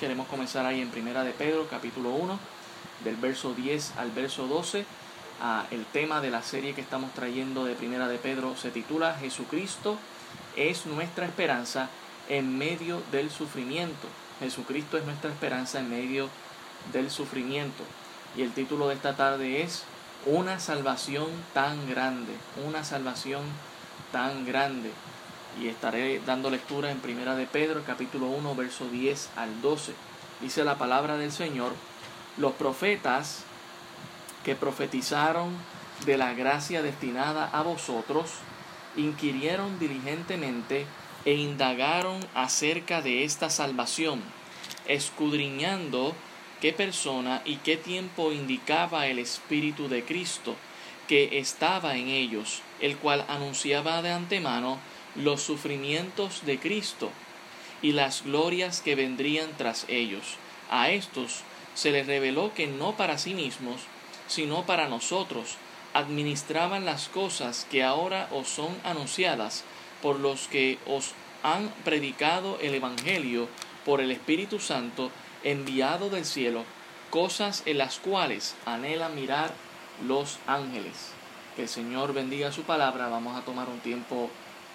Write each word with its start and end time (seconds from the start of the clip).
queremos 0.00 0.28
comenzar 0.28 0.64
ahí 0.64 0.80
en 0.80 0.88
Primera 0.88 1.24
de 1.24 1.32
Pedro, 1.32 1.68
capítulo 1.68 2.08
1, 2.08 2.38
del 3.04 3.16
verso 3.16 3.52
10 3.52 3.98
al 3.98 4.10
verso 4.10 4.46
12. 4.46 4.86
Ah, 5.42 5.66
el 5.70 5.84
tema 5.84 6.22
de 6.22 6.30
la 6.30 6.42
serie 6.42 6.74
que 6.74 6.80
estamos 6.80 7.12
trayendo 7.12 7.66
de 7.66 7.74
Primera 7.74 8.08
de 8.08 8.16
Pedro 8.16 8.56
se 8.56 8.70
titula 8.70 9.14
Jesucristo 9.20 9.98
es 10.56 10.86
nuestra 10.86 11.26
esperanza 11.26 11.90
en 12.30 12.56
medio 12.56 13.02
del 13.12 13.30
sufrimiento. 13.30 14.08
Jesucristo 14.40 14.96
es 14.96 15.04
nuestra 15.04 15.30
esperanza 15.30 15.80
en 15.80 15.90
medio 15.90 16.30
del 16.94 17.10
sufrimiento. 17.10 17.84
Y 18.38 18.40
el 18.40 18.52
título 18.52 18.88
de 18.88 18.94
esta 18.94 19.16
tarde 19.16 19.60
es 19.60 19.84
Una 20.24 20.60
salvación 20.60 21.26
tan 21.52 21.90
grande, 21.90 22.32
una 22.66 22.84
salvación 22.84 23.42
tan 24.12 24.46
grande 24.46 24.92
y 25.58 25.68
estaré 25.68 26.20
dando 26.20 26.50
lectura 26.50 26.90
en 26.90 27.00
Primera 27.00 27.34
de 27.34 27.46
Pedro, 27.46 27.82
capítulo 27.86 28.26
1, 28.26 28.54
verso 28.54 28.88
10 28.88 29.30
al 29.36 29.60
12. 29.62 29.94
Dice 30.40 30.64
la 30.64 30.78
palabra 30.78 31.16
del 31.16 31.32
Señor, 31.32 31.72
los 32.36 32.52
profetas 32.52 33.44
que 34.44 34.54
profetizaron 34.54 35.54
de 36.04 36.16
la 36.16 36.32
gracia 36.34 36.82
destinada 36.82 37.48
a 37.52 37.62
vosotros, 37.62 38.30
inquirieron 38.96 39.78
diligentemente 39.78 40.86
e 41.24 41.34
indagaron 41.34 42.20
acerca 42.34 43.02
de 43.02 43.24
esta 43.24 43.50
salvación, 43.50 44.22
escudriñando 44.86 46.14
qué 46.60 46.72
persona 46.72 47.42
y 47.44 47.56
qué 47.56 47.76
tiempo 47.76 48.32
indicaba 48.32 49.06
el 49.06 49.18
Espíritu 49.18 49.88
de 49.88 50.04
Cristo 50.04 50.56
que 51.08 51.38
estaba 51.38 51.96
en 51.96 52.08
ellos, 52.08 52.62
el 52.80 52.96
cual 52.96 53.24
anunciaba 53.28 54.00
de 54.00 54.12
antemano 54.12 54.78
los 55.14 55.42
sufrimientos 55.42 56.44
de 56.44 56.58
Cristo 56.58 57.10
y 57.82 57.92
las 57.92 58.24
glorias 58.24 58.80
que 58.80 58.94
vendrían 58.94 59.50
tras 59.56 59.84
ellos. 59.88 60.36
A 60.70 60.90
estos 60.90 61.42
se 61.74 61.90
les 61.90 62.06
reveló 62.06 62.52
que 62.54 62.66
no 62.66 62.96
para 62.96 63.18
sí 63.18 63.34
mismos, 63.34 63.82
sino 64.28 64.64
para 64.66 64.88
nosotros, 64.88 65.56
administraban 65.94 66.84
las 66.84 67.08
cosas 67.08 67.66
que 67.70 67.82
ahora 67.82 68.28
os 68.30 68.48
son 68.48 68.76
anunciadas 68.84 69.64
por 70.02 70.20
los 70.20 70.46
que 70.46 70.78
os 70.86 71.12
han 71.42 71.68
predicado 71.84 72.58
el 72.60 72.74
Evangelio 72.74 73.48
por 73.84 74.00
el 74.00 74.10
Espíritu 74.10 74.60
Santo 74.60 75.10
enviado 75.42 76.10
del 76.10 76.24
cielo, 76.24 76.64
cosas 77.10 77.62
en 77.66 77.78
las 77.78 77.98
cuales 77.98 78.54
anhela 78.66 79.08
mirar 79.08 79.52
los 80.06 80.38
ángeles. 80.46 81.12
Que 81.56 81.62
el 81.62 81.68
Señor 81.68 82.12
bendiga 82.12 82.52
su 82.52 82.62
palabra. 82.62 83.08
Vamos 83.08 83.36
a 83.36 83.44
tomar 83.44 83.68
un 83.68 83.80
tiempo 83.80 84.30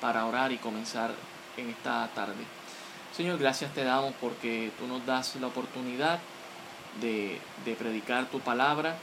para 0.05 0.27
orar 0.27 0.51
y 0.51 0.59
comenzar 0.59 1.09
en 1.57 1.67
esta 1.67 2.07
tarde. 2.13 2.43
Señor, 3.17 3.39
gracias 3.39 3.73
te 3.73 3.83
damos 3.83 4.13
porque 4.21 4.71
tú 4.77 4.85
nos 4.85 5.03
das 5.03 5.35
la 5.37 5.47
oportunidad 5.47 6.19
de, 7.01 7.41
predicar 7.79 8.27
tu 8.27 8.39
palabra 8.39 8.97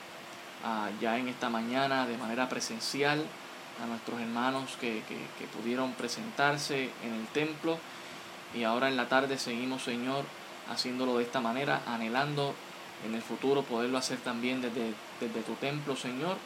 ah, 0.64 0.90
ya 1.00 1.18
en 1.18 1.26
esta 1.26 1.50
mañana 1.50 2.06
de 2.06 2.16
manera 2.18 2.48
presencial 2.48 3.26
a 3.82 3.86
nuestros 3.86 4.20
hermanos 4.20 4.76
que, 4.80 5.02
que 5.08 5.46
pudieron 5.48 5.90
presentarse 5.94 6.90
en 7.02 7.14
el 7.14 7.26
templo 7.32 7.78
y 8.54 8.62
ahora 8.62 8.88
en 8.88 8.96
la 8.96 9.08
tarde 9.08 9.38
seguimos, 9.38 9.82
Señor, 9.82 10.24
haciéndolo 10.70 11.18
de 11.18 11.24
esta 11.24 11.40
manera, 11.40 11.82
anhelando 11.84 12.54
en 13.04 13.16
el 13.16 13.22
futuro 13.22 13.62
poderlo 13.62 13.98
hacer 13.98 14.18
también 14.18 14.62
desde, 14.62 14.94
desde 15.18 15.42
tu 15.42 15.54
templo, 15.54 15.96
Señor 15.96 16.36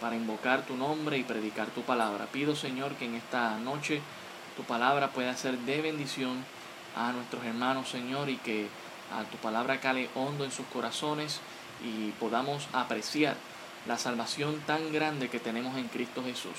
para 0.00 0.16
invocar 0.16 0.64
tu 0.66 0.76
nombre 0.76 1.18
y 1.18 1.24
predicar 1.24 1.68
tu 1.68 1.82
palabra. 1.82 2.26
Pido, 2.26 2.54
Señor, 2.54 2.94
que 2.94 3.06
en 3.06 3.14
esta 3.14 3.58
noche 3.58 4.00
tu 4.56 4.62
palabra 4.64 5.08
pueda 5.10 5.36
ser 5.36 5.58
de 5.58 5.80
bendición 5.80 6.44
a 6.96 7.12
nuestros 7.12 7.44
hermanos, 7.44 7.88
Señor, 7.88 8.28
y 8.28 8.36
que 8.36 8.68
a 9.16 9.24
tu 9.24 9.36
palabra 9.38 9.80
cale 9.80 10.10
hondo 10.14 10.44
en 10.44 10.52
sus 10.52 10.66
corazones 10.66 11.40
y 11.82 12.10
podamos 12.12 12.68
apreciar 12.72 13.36
la 13.86 13.98
salvación 13.98 14.60
tan 14.66 14.92
grande 14.92 15.28
que 15.28 15.40
tenemos 15.40 15.76
en 15.76 15.88
Cristo 15.88 16.22
Jesús. 16.24 16.56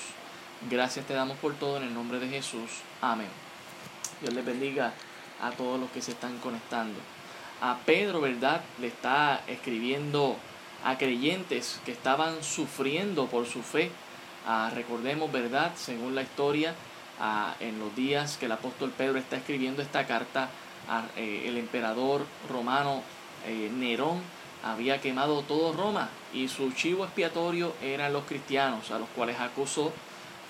Gracias 0.68 1.06
te 1.06 1.14
damos 1.14 1.38
por 1.38 1.54
todo 1.54 1.76
en 1.78 1.84
el 1.84 1.94
nombre 1.94 2.18
de 2.18 2.28
Jesús. 2.28 2.70
Amén. 3.00 3.28
Dios 4.20 4.34
les 4.34 4.44
bendiga 4.44 4.92
a 5.40 5.50
todos 5.52 5.80
los 5.80 5.90
que 5.90 6.02
se 6.02 6.12
están 6.12 6.38
conectando. 6.38 6.98
A 7.62 7.76
Pedro, 7.84 8.20
¿verdad? 8.20 8.62
Le 8.78 8.88
está 8.88 9.42
escribiendo 9.46 10.36
a 10.84 10.98
creyentes 10.98 11.80
que 11.84 11.92
estaban 11.92 12.42
sufriendo 12.42 13.26
por 13.26 13.46
su 13.46 13.62
fe. 13.62 13.90
Ah, 14.46 14.70
recordemos, 14.74 15.30
¿verdad? 15.30 15.72
Según 15.76 16.14
la 16.14 16.22
historia, 16.22 16.74
ah, 17.20 17.54
en 17.60 17.78
los 17.78 17.94
días 17.94 18.36
que 18.36 18.46
el 18.46 18.52
apóstol 18.52 18.92
Pedro 18.96 19.18
está 19.18 19.36
escribiendo 19.36 19.82
esta 19.82 20.06
carta, 20.06 20.48
ah, 20.88 21.04
eh, 21.16 21.44
el 21.46 21.58
emperador 21.58 22.24
romano 22.48 23.02
eh, 23.46 23.70
Nerón 23.72 24.20
había 24.62 25.00
quemado 25.00 25.42
todo 25.42 25.72
Roma 25.72 26.10
y 26.34 26.48
su 26.48 26.72
chivo 26.72 27.04
expiatorio 27.04 27.74
eran 27.82 28.12
los 28.12 28.24
cristianos, 28.24 28.90
a 28.90 28.98
los 28.98 29.08
cuales 29.10 29.38
acusó 29.40 29.92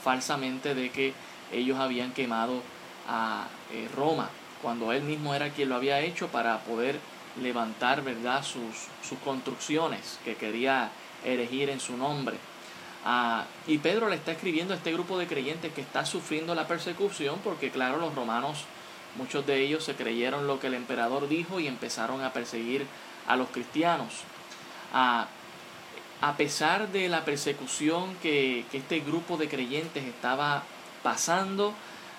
falsamente 0.03 0.75
de 0.75 0.91
que 0.91 1.15
ellos 1.53 1.79
habían 1.79 2.13
quemado 2.13 2.63
a 3.09 3.47
eh, 3.73 3.89
Roma, 3.97 4.31
cuando 4.63 4.93
él 4.93 5.03
mismo 5.03 5.35
era 5.35 5.51
quien 5.51 5.69
lo 5.69 5.77
había 5.77 6.01
hecho 6.01 6.29
para 6.29 6.59
poder 6.61 6.99
levantar 7.41 8.03
¿verdad? 8.03 8.45
Sus, 8.45 8.89
sus 9.07 9.19
construcciones 9.21 10.19
que 10.25 10.37
quería 10.37 10.91
erigir 11.25 11.71
en 11.71 11.81
su 11.81 11.97
nombre. 11.97 12.37
Ah, 13.05 13.45
y 13.67 13.79
Pedro 13.79 14.09
le 14.09 14.17
está 14.17 14.33
escribiendo 14.33 14.75
a 14.75 14.77
este 14.77 14.93
grupo 14.93 15.19
de 15.19 15.27
creyentes 15.27 15.73
que 15.73 15.81
está 15.81 16.05
sufriendo 16.05 16.55
la 16.55 16.67
persecución 16.67 17.39
porque 17.43 17.71
claro, 17.71 17.99
los 17.99 18.15
romanos, 18.15 18.65
muchos 19.17 19.47
de 19.47 19.61
ellos 19.61 19.85
se 19.85 19.95
creyeron 19.95 20.47
lo 20.47 20.61
que 20.61 20.67
el 20.67 20.75
emperador 20.75 21.29
dijo 21.29 21.61
y 21.61 21.67
empezaron 21.67 22.23
a 22.23 22.33
perseguir 22.33 22.87
a 23.27 23.37
los 23.37 23.49
cristianos. 23.49 24.23
Ah, 24.93 25.29
a 26.21 26.37
pesar 26.37 26.89
de 26.89 27.09
la 27.09 27.25
persecución 27.25 28.15
que, 28.23 28.67
que 28.71 28.79
este 28.79 29.01
grupo 29.01 29.39
de 29.39 29.49
creyentes 29.49 30.05
estaba 30.05 30.63
pasando, 31.03 31.73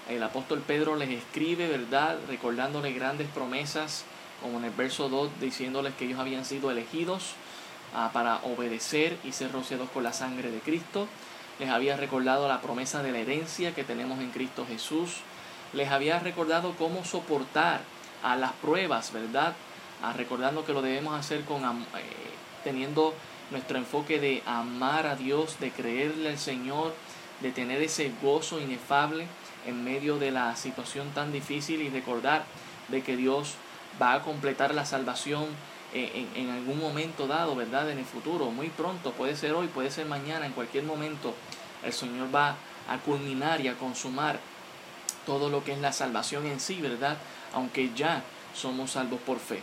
el 0.10 0.24
apóstol 0.24 0.64
Pedro 0.66 0.96
les 0.96 1.10
escribe, 1.12 1.68
¿verdad? 1.68 2.18
Recordándole 2.28 2.94
grandes 2.94 3.28
promesas 3.28 4.06
como 4.42 4.58
en 4.58 4.66
el 4.66 4.72
verso 4.72 5.10
2, 5.10 5.40
diciéndoles 5.40 5.94
que 5.96 6.06
ellos 6.06 6.20
habían 6.20 6.46
sido 6.46 6.72
elegidos 6.72 7.34
ah, 7.96 8.10
para 8.14 8.38
obedecer 8.44 9.18
y 9.24 9.32
ser 9.32 9.52
rociados 9.52 9.90
con 9.90 10.04
la 10.04 10.14
sangre 10.14 10.52
de 10.52 10.60
Cristo. 10.60 11.08
Les 11.60 11.70
había 11.70 11.96
recordado 11.98 12.48
la 12.48 12.62
promesa 12.62 13.04
de 13.04 13.12
la 13.12 13.20
herencia 13.20 13.76
que 13.76 13.84
tenemos 13.84 14.20
en 14.20 14.32
Cristo 14.32 14.66
Jesús. 14.68 15.18
Les 15.74 15.90
había 15.90 16.20
recordado 16.20 16.76
cómo 16.78 17.06
soportar 17.06 17.82
a 18.24 18.36
las 18.36 18.52
pruebas, 18.54 19.14
¿verdad? 19.14 19.54
Ah, 20.02 20.14
recordando 20.14 20.66
que 20.66 20.74
lo 20.74 20.82
debemos 20.82 21.14
hacer 21.20 21.44
con 21.46 21.64
eh, 21.64 21.86
teniendo 22.64 23.14
nuestro 23.52 23.78
enfoque 23.78 24.20
de 24.20 24.42
amar 24.46 25.06
a 25.06 25.16
Dios, 25.16 25.60
de 25.60 25.72
creerle 25.72 26.30
al 26.30 26.40
Señor, 26.40 26.96
de 27.42 27.52
tener 27.52 27.82
ese 27.82 28.12
gozo 28.22 28.60
inefable 28.60 29.28
en 29.66 29.84
medio 29.84 30.18
de 30.18 30.32
la 30.32 30.56
situación 30.56 31.10
tan 31.14 31.32
difícil 31.32 31.82
y 31.82 31.90
recordar 31.90 32.46
de 32.88 33.04
que 33.04 33.16
Dios 33.16 33.56
va 34.02 34.14
a 34.14 34.22
completar 34.22 34.74
la 34.74 34.86
salvación 34.86 35.46
en, 35.94 36.30
en, 36.36 36.50
algún 36.50 36.80
momento 36.80 37.28
dado, 37.28 37.56
¿verdad? 37.56 37.90
En 37.90 38.00
el 38.00 38.06
futuro, 38.06 38.50
muy 38.50 38.70
pronto, 38.70 39.12
puede 39.12 39.36
ser 39.36 39.54
hoy, 39.54 39.68
puede 39.68 39.92
ser 39.92 40.06
mañana, 40.06 40.46
en 40.46 40.54
cualquier 40.54 40.86
momento, 40.86 41.34
el 41.84 41.92
Señor 41.92 42.34
va 42.34 42.56
a 42.90 42.98
culminar 43.00 43.62
y 43.62 43.68
a 43.68 43.78
consumar 43.78 44.40
todo 45.26 45.50
lo 45.50 45.64
que 45.64 45.74
es 45.74 45.80
la 45.80 45.92
salvación 45.92 46.46
en 46.46 46.60
sí, 46.60 46.82
¿verdad? 46.82 47.18
Aunque 47.54 47.92
ya 47.94 48.24
somos 48.56 48.92
salvos 48.92 49.20
por 49.22 49.40
fe. 49.40 49.62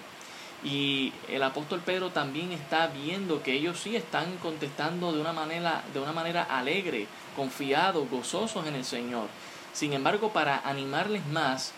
Y 0.64 1.12
el 1.28 1.42
apóstol 1.42 1.80
Pedro 1.84 2.10
también 2.10 2.50
está 2.52 2.88
viendo 2.88 3.42
que 3.42 3.52
ellos 3.52 3.78
sí 3.78 3.94
están 3.94 4.36
contestando 4.38 5.12
de 5.12 5.20
una 5.20 5.32
manera, 5.32 5.84
de 5.94 6.00
una 6.00 6.12
manera 6.12 6.42
alegre, 6.42 7.06
confiados, 7.36 8.10
gozosos 8.10 8.66
en 8.66 8.74
el 8.74 8.84
Señor. 8.84 9.28
Sin 9.72 9.92
embargo, 9.92 10.32
para 10.32 10.60
animarles 10.68 11.24
más, 11.26 11.72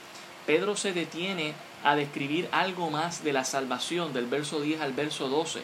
Pedro 0.46 0.76
se 0.76 0.92
detiene 0.92 1.54
a 1.84 1.96
describir 1.96 2.48
algo 2.52 2.90
más 2.90 3.24
de 3.24 3.32
la 3.32 3.44
salvación 3.44 4.12
del 4.12 4.26
verso 4.26 4.60
10 4.60 4.80
al 4.80 4.92
verso 4.92 5.28
12. 5.28 5.62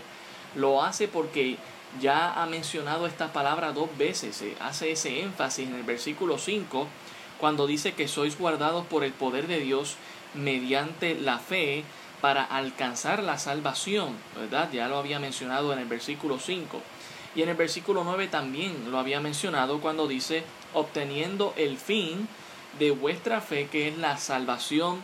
Lo 0.55 0.82
hace 0.82 1.08
porque 1.08 1.58
ya 2.00 2.32
ha 2.43 2.46
mencionado 2.46 3.06
esta 3.06 3.32
palabra 3.32 3.73
dos 3.73 3.88
veces, 3.96 4.43
hace 4.61 4.93
ese 4.93 5.23
énfasis 5.23 5.69
en 5.69 5.75
el 5.75 5.82
versículo 5.82 6.38
5 6.38 6.87
cuando 7.38 7.67
dice 7.67 7.93
que 7.93 8.08
sois 8.08 8.38
guardados 8.38 8.87
por 8.87 9.05
el 9.05 9.12
poder 9.12 9.46
de 9.46 9.61
Dios 9.61 9.96
mediante 10.35 11.14
la 11.14 11.38
fe 11.38 11.85
para 12.20 12.43
alcanzar 12.43 13.23
la 13.23 13.38
salvación, 13.38 14.17
¿verdad? 14.35 14.70
Ya 14.73 14.88
lo 14.88 14.96
había 14.96 15.19
mencionado 15.19 15.73
en 15.73 15.79
el 15.79 15.87
versículo 15.87 16.38
5. 16.38 16.81
Y 17.35 17.43
en 17.43 17.50
el 17.50 17.56
versículo 17.56 18.05
9 18.05 18.29
también 18.29 18.90
lo 18.90 18.99
había 18.99 19.20
mencionado 19.20 19.81
cuando 19.81 20.08
dice, 20.08 20.43
obteniendo 20.73 21.52
el 21.56 21.76
fin 21.76 22.26
de 22.79 22.90
vuestra 22.90 23.40
fe, 23.43 23.69
que 23.70 23.88
es 23.88 23.99
la 23.99 24.17
salvación 24.17 25.02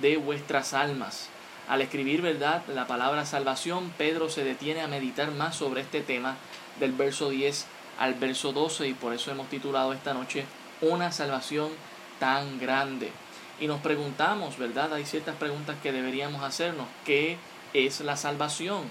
de 0.00 0.16
vuestras 0.16 0.74
almas. 0.74 1.28
Al 1.68 1.80
escribir, 1.80 2.22
¿verdad?, 2.22 2.62
la 2.68 2.86
palabra 2.86 3.24
salvación, 3.24 3.92
Pedro 3.96 4.28
se 4.28 4.44
detiene 4.44 4.80
a 4.80 4.88
meditar 4.88 5.30
más 5.32 5.56
sobre 5.56 5.82
este 5.82 6.00
tema 6.00 6.36
del 6.80 6.92
verso 6.92 7.30
10 7.30 7.66
al 7.98 8.14
verso 8.14 8.52
12 8.52 8.88
y 8.88 8.94
por 8.94 9.12
eso 9.12 9.30
hemos 9.30 9.48
titulado 9.48 9.92
esta 9.92 10.14
noche 10.14 10.44
Una 10.80 11.12
salvación 11.12 11.70
tan 12.18 12.58
grande. 12.58 13.12
y 13.60 13.66
nos 13.68 13.80
preguntamos, 13.80 14.58
¿verdad? 14.58 14.92
Hay 14.94 15.04
ciertas 15.04 15.36
preguntas 15.36 15.76
que 15.82 15.92
deberíamos 15.92 16.42
hacernos. 16.42 16.86
¿Qué 17.04 17.36
es 17.74 18.00
la 18.00 18.16
salvación? 18.16 18.82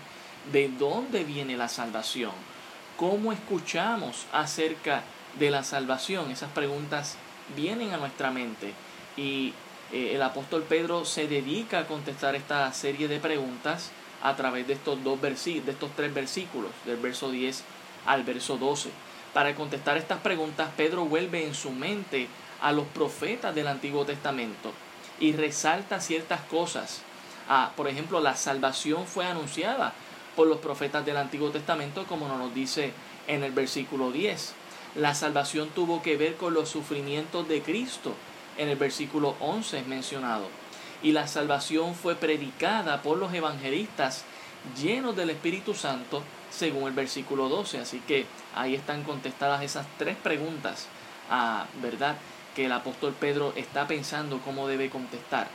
¿De 0.51 0.69
dónde 0.69 1.25
viene 1.25 1.57
la 1.57 1.67
salvación? 1.67 2.31
¿Cómo 2.95 3.33
escuchamos 3.33 4.27
acerca 4.31 5.03
de 5.39 5.49
la 5.51 5.63
salvación? 5.63 6.31
Esas 6.31 6.51
preguntas 6.51 7.17
vienen 7.55 7.93
a 7.93 7.97
nuestra 7.97 8.31
mente 8.31 8.73
y 9.17 9.53
eh, 9.91 10.15
el 10.15 10.21
apóstol 10.21 10.63
Pedro 10.67 11.05
se 11.05 11.27
dedica 11.27 11.79
a 11.79 11.87
contestar 11.87 12.35
esta 12.35 12.71
serie 12.73 13.07
de 13.07 13.19
preguntas 13.19 13.91
a 14.21 14.35
través 14.35 14.67
de 14.67 14.73
estos 14.73 15.03
dos 15.03 15.19
versículos, 15.19 15.65
de 15.65 15.71
estos 15.73 15.91
tres 15.95 16.13
versículos, 16.13 16.71
del 16.85 16.97
verso 16.97 17.31
10 17.31 17.63
al 18.05 18.23
verso 18.23 18.57
12. 18.57 18.89
Para 19.33 19.55
contestar 19.55 19.97
estas 19.97 20.19
preguntas, 20.19 20.69
Pedro 20.75 21.05
vuelve 21.05 21.45
en 21.45 21.53
su 21.53 21.71
mente 21.71 22.27
a 22.61 22.71
los 22.71 22.85
profetas 22.87 23.55
del 23.55 23.67
Antiguo 23.67 24.05
Testamento 24.05 24.71
y 25.19 25.33
resalta 25.33 25.99
ciertas 25.99 26.41
cosas. 26.41 27.01
Ah, 27.49 27.71
por 27.75 27.87
ejemplo, 27.87 28.19
la 28.19 28.35
salvación 28.35 29.07
fue 29.07 29.25
anunciada 29.25 29.93
por 30.35 30.47
los 30.47 30.59
profetas 30.59 31.05
del 31.05 31.17
Antiguo 31.17 31.49
Testamento, 31.49 32.05
como 32.05 32.27
nos 32.27 32.53
dice 32.53 32.93
en 33.27 33.43
el 33.43 33.51
versículo 33.51 34.11
10. 34.11 34.53
La 34.95 35.15
salvación 35.15 35.69
tuvo 35.69 36.01
que 36.01 36.17
ver 36.17 36.35
con 36.35 36.53
los 36.53 36.69
sufrimientos 36.69 37.47
de 37.47 37.61
Cristo, 37.61 38.13
en 38.61 38.69
el 38.69 38.77
versículo 38.77 39.35
11 39.39 39.79
es 39.79 39.87
mencionado. 39.87 40.47
Y 41.03 41.13
la 41.13 41.27
salvación 41.27 41.95
fue 41.95 42.15
predicada 42.15 43.01
por 43.01 43.17
los 43.17 43.33
evangelistas 43.33 44.23
llenos 44.79 45.15
del 45.15 45.31
Espíritu 45.31 45.73
Santo, 45.73 46.21
según 46.51 46.87
el 46.87 46.93
versículo 46.93 47.49
12. 47.49 47.79
Así 47.79 47.99
que 48.07 48.25
ahí 48.55 48.75
están 48.75 49.03
contestadas 49.03 49.63
esas 49.63 49.87
tres 49.97 50.15
preguntas, 50.15 50.87
ah, 51.29 51.65
¿verdad? 51.81 52.17
que 52.55 52.65
el 52.65 52.71
apóstol 52.71 53.15
Pedro 53.17 53.53
está 53.55 53.87
pensando 53.87 54.39
cómo 54.39 54.67
debe 54.67 54.89
contestar. 54.89 55.47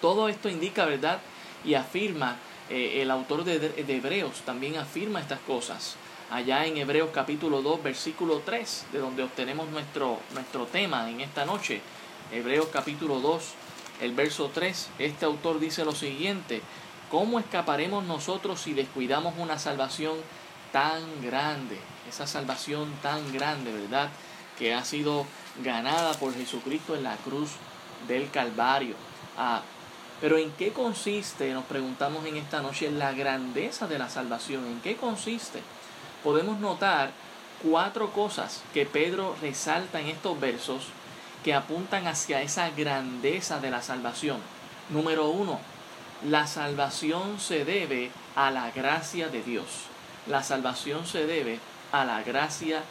Todo 0.00 0.28
esto 0.28 0.48
indica, 0.48 0.86
¿verdad? 0.86 1.20
Y 1.64 1.74
afirma, 1.74 2.36
eh, 2.70 3.02
el 3.02 3.10
autor 3.10 3.44
de, 3.44 3.84
Hebreos 3.86 4.40
también 4.44 4.76
afirma 4.76 5.20
estas 5.20 5.40
cosas. 5.40 5.96
Allá 6.30 6.66
en 6.66 6.76
Hebreos 6.76 7.10
capítulo 7.12 7.62
2, 7.62 7.82
versículo 7.82 8.42
3, 8.44 8.86
de 8.92 8.98
donde 8.98 9.22
obtenemos 9.22 9.68
nuestro, 9.70 10.18
nuestro 10.32 10.66
tema 10.66 11.08
en 11.08 11.20
esta 11.20 11.44
noche. 11.44 11.80
Hebreos 12.32 12.66
capítulo 12.72 13.20
2, 13.20 13.42
el 14.00 14.12
verso 14.12 14.50
3, 14.52 14.88
este 14.98 15.24
autor 15.24 15.60
dice 15.60 15.84
lo 15.84 15.92
siguiente, 15.92 16.60
¿cómo 17.08 17.38
escaparemos 17.38 18.04
nosotros 18.04 18.60
si 18.60 18.74
descuidamos 18.74 19.34
una 19.38 19.60
salvación 19.60 20.16
tan 20.72 21.02
grande? 21.22 21.78
Esa 22.08 22.26
salvación 22.26 22.90
tan 23.00 23.32
grande, 23.32 23.72
¿verdad? 23.72 24.08
Que 24.58 24.74
ha 24.74 24.84
sido 24.84 25.24
ganada 25.62 26.14
por 26.14 26.34
Jesucristo 26.34 26.96
en 26.96 27.04
la 27.04 27.16
cruz 27.16 27.50
del 28.08 28.28
Calvario. 28.30 28.96
Ah, 29.38 29.62
pero 30.20 30.36
¿en 30.36 30.50
qué 30.52 30.72
consiste, 30.72 31.52
nos 31.52 31.64
preguntamos 31.66 32.26
en 32.26 32.36
esta 32.36 32.60
noche, 32.60 32.90
la 32.90 33.12
grandeza 33.12 33.86
de 33.86 34.00
la 34.00 34.08
salvación? 34.08 34.66
¿En 34.66 34.80
qué 34.80 34.96
consiste? 34.96 35.62
Podemos 36.24 36.58
notar 36.58 37.12
cuatro 37.62 38.12
cosas 38.12 38.62
que 38.74 38.84
Pedro 38.84 39.36
resalta 39.40 40.00
en 40.00 40.08
estos 40.08 40.40
versos 40.40 40.88
que 41.46 41.54
apuntan 41.54 42.08
hacia 42.08 42.42
esa 42.42 42.70
grandeza 42.70 43.60
de 43.60 43.70
la 43.70 43.80
salvación. 43.80 44.38
Número 44.90 45.28
uno, 45.28 45.60
la 46.28 46.48
salvación 46.48 47.38
se 47.38 47.64
debe 47.64 48.10
a 48.34 48.50
la 48.50 48.72
gracia 48.72 49.28
de 49.28 49.44
Dios. 49.44 49.84
La 50.26 50.42
salvación 50.42 51.06
se 51.06 51.24
debe 51.24 51.60
a 51.92 52.04
la 52.04 52.24
gracia 52.24 52.82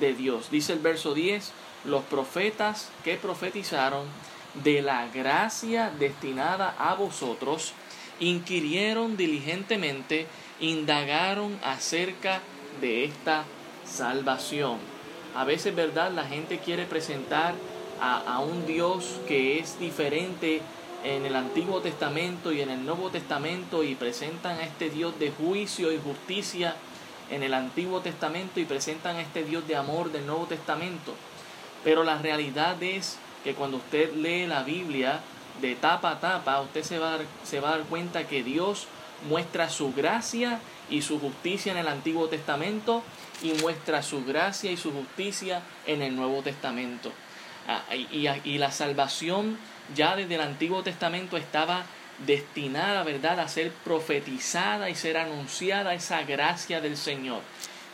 de 0.00 0.12
Dios. 0.12 0.50
Dice 0.50 0.72
el 0.72 0.80
verso 0.80 1.14
10, 1.14 1.52
los 1.84 2.02
profetas 2.02 2.88
que 3.04 3.14
profetizaron 3.14 4.06
de 4.54 4.82
la 4.82 5.06
gracia 5.06 5.92
destinada 5.96 6.74
a 6.80 6.94
vosotros, 6.94 7.74
inquirieron 8.18 9.16
diligentemente, 9.16 10.26
indagaron 10.58 11.60
acerca 11.62 12.40
de 12.80 13.04
esta 13.04 13.44
salvación. 13.84 14.78
A 15.36 15.44
veces, 15.44 15.76
¿verdad? 15.76 16.10
La 16.10 16.24
gente 16.24 16.58
quiere 16.58 16.86
presentar 16.86 17.54
a, 18.00 18.40
un 18.40 18.66
Dios 18.66 19.20
que 19.26 19.58
es 19.58 19.78
diferente 19.78 20.62
en 21.04 21.24
el 21.24 21.36
Antiguo 21.36 21.80
Testamento 21.80 22.52
y 22.52 22.60
en 22.60 22.70
el 22.70 22.84
Nuevo 22.84 23.10
Testamento 23.10 23.82
y 23.82 23.94
presentan 23.94 24.58
a 24.58 24.64
este 24.64 24.90
Dios 24.90 25.18
de 25.18 25.30
juicio 25.30 25.92
y 25.92 25.98
justicia 25.98 26.74
en 27.30 27.42
el 27.42 27.54
Antiguo 27.54 28.00
Testamento 28.00 28.60
y 28.60 28.64
presentan 28.64 29.16
a 29.16 29.22
este 29.22 29.44
Dios 29.44 29.66
de 29.66 29.76
amor 29.76 30.12
del 30.12 30.26
Nuevo 30.26 30.46
Testamento. 30.46 31.14
Pero 31.84 32.04
la 32.04 32.18
realidad 32.18 32.82
es 32.82 33.18
que 33.44 33.54
cuando 33.54 33.78
usted 33.78 34.14
lee 34.14 34.46
la 34.46 34.62
Biblia 34.62 35.20
de 35.60 35.74
tapa 35.74 36.12
a 36.12 36.20
tapa, 36.20 36.60
usted 36.60 36.82
se 36.82 36.98
va, 36.98 37.08
a 37.08 37.18
dar, 37.18 37.26
se 37.44 37.60
va 37.60 37.68
a 37.68 37.78
dar 37.78 37.86
cuenta 37.86 38.26
que 38.26 38.42
Dios 38.42 38.86
muestra 39.28 39.68
su 39.68 39.92
gracia 39.92 40.60
y 40.90 41.02
su 41.02 41.20
justicia 41.20 41.72
en 41.72 41.78
el 41.78 41.88
Antiguo 41.88 42.28
Testamento 42.28 43.02
y 43.42 43.52
muestra 43.54 44.02
su 44.02 44.24
gracia 44.24 44.70
y 44.70 44.76
su 44.76 44.92
justicia 44.92 45.62
en 45.86 46.02
el 46.02 46.16
Nuevo 46.16 46.42
Testamento. 46.42 47.12
Ah, 47.68 47.82
y, 47.94 48.28
y, 48.44 48.58
la 48.58 48.72
salvación 48.72 49.58
ya 49.94 50.16
desde 50.16 50.34
el 50.34 50.40
Antiguo 50.40 50.82
Testamento 50.82 51.36
estaba 51.36 51.84
destinada, 52.26 53.02
¿verdad?, 53.02 53.40
a 53.40 53.48
ser 53.48 53.72
profetizada 53.72 54.90
y 54.90 54.94
ser 54.94 55.16
anunciada 55.16 55.94
esa 55.94 56.22
gracia 56.22 56.80
del 56.80 56.96
Señor. 56.96 57.42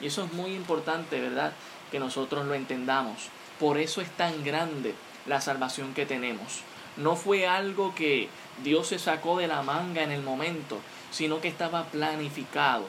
Y 0.00 0.06
eso 0.06 0.24
es 0.24 0.32
muy 0.32 0.54
importante, 0.54 1.20
¿verdad?, 1.20 1.52
que 1.90 1.98
nosotros 1.98 2.46
lo 2.46 2.54
entendamos. 2.54 3.28
Por 3.58 3.78
eso 3.78 4.00
es 4.00 4.10
tan 4.10 4.44
grande 4.44 4.94
la 5.26 5.40
salvación 5.40 5.94
que 5.94 6.06
tenemos. 6.06 6.60
No 6.96 7.16
fue 7.16 7.46
algo 7.46 7.94
que 7.94 8.28
Dios 8.62 8.88
se 8.88 8.98
sacó 8.98 9.38
de 9.38 9.48
la 9.48 9.62
manga 9.62 10.02
en 10.02 10.12
el 10.12 10.22
momento, 10.22 10.80
sino 11.10 11.40
que 11.40 11.48
estaba 11.48 11.84
planificado. 11.84 12.86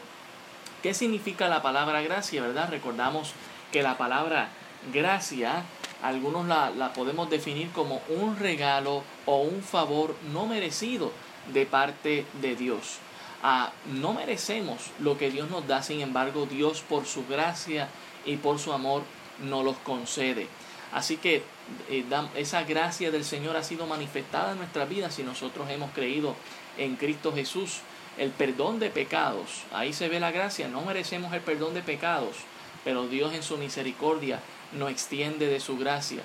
¿Qué 0.82 0.94
significa 0.94 1.50
la 1.50 1.62
palabra 1.62 2.02
gracia, 2.02 2.42
verdad? 2.42 2.70
Recordamos 2.70 3.34
que 3.72 3.84
la 3.84 3.98
palabra 3.98 4.50
gracia, 4.94 5.64
algunos 6.02 6.48
la, 6.48 6.70
la 6.70 6.94
podemos 6.94 7.30
definir 7.30 7.72
como 7.72 8.02
un 8.10 8.38
regalo 8.38 9.04
o 9.26 9.42
un 9.42 9.62
favor 9.62 10.16
no 10.32 10.46
merecido 10.46 11.12
de 11.54 11.66
parte 11.66 12.26
de 12.42 12.56
Dios. 12.56 13.00
Ah, 13.44 13.72
no 13.86 14.14
merecemos 14.14 14.92
lo 15.00 15.18
que 15.18 15.30
Dios 15.30 15.50
nos 15.50 15.68
da, 15.68 15.84
sin 15.84 16.02
embargo 16.02 16.46
Dios 16.46 16.82
por 16.82 17.06
su 17.06 17.26
gracia 17.28 17.88
y 18.26 18.38
por 18.38 18.60
su 18.60 18.74
amor 18.74 19.04
nos 19.44 19.64
los 19.64 19.78
concede. 19.78 20.48
Así 20.92 21.18
que 21.18 21.44
eh, 21.90 22.06
esa 22.36 22.64
gracia 22.64 23.12
del 23.12 23.26
Señor 23.26 23.56
ha 23.56 23.64
sido 23.64 23.86
manifestada 23.86 24.54
en 24.54 24.58
nuestras 24.58 24.90
vidas 24.90 25.16
si 25.16 25.24
nosotros 25.24 25.70
hemos 25.70 25.92
creído 25.92 26.36
en 26.78 26.96
Cristo 26.96 27.34
Jesús. 27.34 27.82
El 28.18 28.32
perdón 28.32 28.80
de 28.80 28.90
pecados, 28.90 29.62
ahí 29.72 29.94
se 29.94 30.10
ve 30.10 30.20
la 30.20 30.32
gracia, 30.32 30.68
no 30.68 30.82
merecemos 30.82 31.32
el 31.34 31.42
perdón 31.42 31.76
de 31.76 31.84
pecados, 31.84 32.38
pero 32.84 33.08
Dios 33.08 33.32
en 33.36 33.44
su 33.44 33.58
misericordia 33.58 34.40
nos 34.74 34.92
extiende 34.92 35.48
de 35.48 35.60
su 35.60 35.78
gracia. 35.78 36.24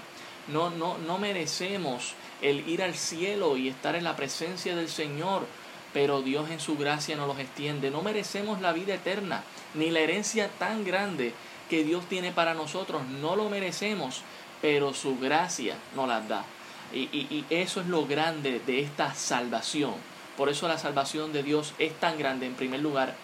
No, 0.48 0.70
no, 0.70 0.98
no 0.98 1.18
merecemos 1.18 2.14
el 2.40 2.68
ir 2.68 2.82
al 2.82 2.94
cielo 2.94 3.56
y 3.56 3.68
estar 3.68 3.94
en 3.94 4.04
la 4.04 4.16
presencia 4.16 4.74
del 4.74 4.88
Señor, 4.88 5.46
pero 5.92 6.22
Dios 6.22 6.50
en 6.50 6.60
su 6.60 6.76
gracia 6.76 7.16
nos 7.16 7.28
los 7.28 7.38
extiende. 7.38 7.90
No 7.90 8.02
merecemos 8.02 8.60
la 8.60 8.72
vida 8.72 8.94
eterna, 8.94 9.44
ni 9.74 9.90
la 9.90 10.00
herencia 10.00 10.48
tan 10.58 10.84
grande 10.84 11.32
que 11.70 11.84
Dios 11.84 12.04
tiene 12.08 12.32
para 12.32 12.54
nosotros. 12.54 13.02
No 13.06 13.36
lo 13.36 13.48
merecemos, 13.48 14.22
pero 14.60 14.94
su 14.94 15.18
gracia 15.18 15.76
nos 15.94 16.08
las 16.08 16.28
da. 16.28 16.44
Y, 16.92 17.04
y, 17.12 17.46
eso 17.48 17.80
es 17.80 17.86
lo 17.86 18.06
grande 18.06 18.60
de 18.66 18.80
esta 18.80 19.14
salvación. 19.14 19.94
Por 20.36 20.48
eso 20.48 20.68
la 20.68 20.78
salvación 20.78 21.32
de 21.32 21.42
Dios 21.42 21.72
es 21.78 21.94
tan 21.98 22.18
grande, 22.18 22.46
en 22.46 22.54
primer 22.54 22.80
lugar, 22.80 23.14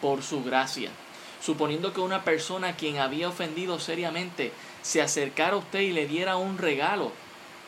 por 0.00 0.22
su 0.22 0.42
gracia. 0.42 0.90
Suponiendo 1.40 1.92
que 1.92 2.00
una 2.00 2.24
persona 2.24 2.76
quien 2.76 2.98
había 2.98 3.28
ofendido 3.28 3.78
seriamente 3.78 4.52
se 4.82 5.02
acercara 5.02 5.54
a 5.54 5.58
usted 5.58 5.80
y 5.80 5.92
le 5.92 6.06
diera 6.06 6.36
un 6.36 6.58
regalo, 6.58 7.12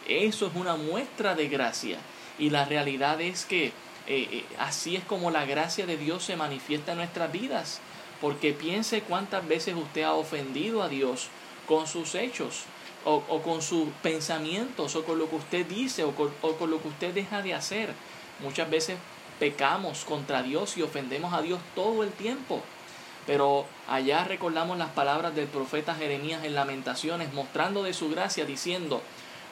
eso 0.09 0.47
es 0.47 0.55
una 0.55 0.77
muestra 0.77 1.35
de 1.35 1.49
gracia. 1.49 1.99
Y 2.39 2.51
la 2.51 2.65
realidad 2.65 3.21
es 3.21 3.45
que 3.45 3.67
eh, 3.67 3.73
eh, 4.07 4.45
así 4.59 4.97
es 4.97 5.05
como 5.05 5.31
la 5.31 5.45
gracia 5.45 5.87
de 5.87 5.97
Dios 5.97 6.25
se 6.25 6.37
manifiesta 6.37 6.93
en 6.93 6.99
nuestras 6.99 7.31
vidas. 7.31 7.81
Porque 8.21 8.53
piense 8.53 9.03
cuántas 9.03 9.47
veces 9.47 9.75
usted 9.77 10.03
ha 10.03 10.15
ofendido 10.15 10.83
a 10.83 10.89
Dios 10.89 11.29
con 11.67 11.87
sus 11.87 12.15
hechos, 12.15 12.65
o, 13.05 13.23
con 13.43 13.63
sus 13.63 13.89
pensamientos, 14.03 14.95
o 14.95 15.05
con 15.05 15.19
lo 15.19 15.31
que 15.31 15.37
usted 15.37 15.67
dice, 15.67 16.05
o 16.05 16.15
con, 16.15 16.31
o 16.43 16.55
con 16.57 16.71
lo 16.71 16.83
que 16.83 16.89
usted 16.89 17.15
deja 17.15 17.41
de 17.41 17.55
hacer. 17.55 17.91
Muchas 18.41 18.69
veces 18.69 18.99
pecamos 19.39 20.05
contra 20.05 20.43
Dios 20.43 20.77
y 20.77 20.83
ofendemos 20.83 21.33
a 21.33 21.41
Dios 21.41 21.61
todo 21.75 22.03
el 22.03 22.11
tiempo. 22.11 22.63
Pero 23.31 23.65
allá 23.87 24.25
recordamos 24.25 24.77
las 24.77 24.89
palabras 24.89 25.37
del 25.37 25.47
profeta 25.47 25.95
Jeremías 25.95 26.43
en 26.43 26.57
Lamentaciones, 26.57 27.33
mostrando 27.33 27.85
de 27.85 27.95
su 27.95 28.11
gracia, 28.11 28.45
diciendo, 28.45 29.03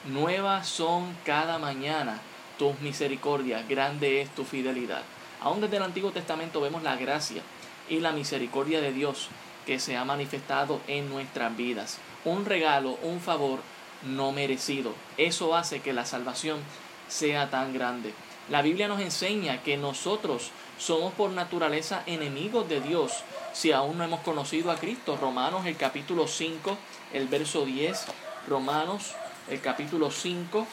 Nuevas 0.03 0.67
son 0.67 1.15
cada 1.23 1.59
mañana 1.59 2.19
tus 2.57 2.77
misericordias, 2.81 3.65
grande 3.69 4.19
es 4.19 4.35
tu 4.35 4.43
fidelidad. 4.43 5.01
Aún 5.39 5.61
desde 5.61 5.77
el 5.77 5.83
Antiguo 5.83 6.11
Testamento 6.11 6.59
vemos 6.59 6.83
la 6.83 6.97
gracia 6.97 7.41
y 7.87 8.01
la 8.01 8.11
misericordia 8.11 8.81
de 8.81 8.91
Dios 8.91 9.29
que 9.65 9.79
se 9.79 9.95
ha 9.95 10.03
manifestado 10.03 10.81
en 10.89 11.07
nuestras 11.07 11.55
vidas. 11.55 11.99
Un 12.25 12.43
regalo, 12.43 12.97
un 13.01 13.21
favor 13.21 13.61
no 14.03 14.33
merecido. 14.33 14.93
Eso 15.15 15.55
hace 15.55 15.79
que 15.79 15.93
la 15.93 16.05
salvación 16.05 16.59
sea 17.07 17.49
tan 17.49 17.73
grande. 17.73 18.13
La 18.49 18.63
Biblia 18.63 18.87
nos 18.87 18.99
enseña 18.99 19.61
que 19.61 19.77
nosotros 19.77 20.49
somos 20.79 21.13
por 21.13 21.29
naturaleza 21.29 22.01
enemigos 22.07 22.67
de 22.67 22.81
Dios 22.81 23.11
si 23.53 23.71
aún 23.71 23.99
no 23.99 24.03
hemos 24.03 24.21
conocido 24.21 24.71
a 24.71 24.77
Cristo. 24.77 25.17
Romanos 25.17 25.67
el 25.67 25.77
capítulo 25.77 26.27
5, 26.27 26.75
el 27.13 27.27
verso 27.27 27.65
10. 27.65 28.05
Romanos 28.47 29.13
el 29.49 29.61
capítulo 29.61 30.09
5, 30.09 30.65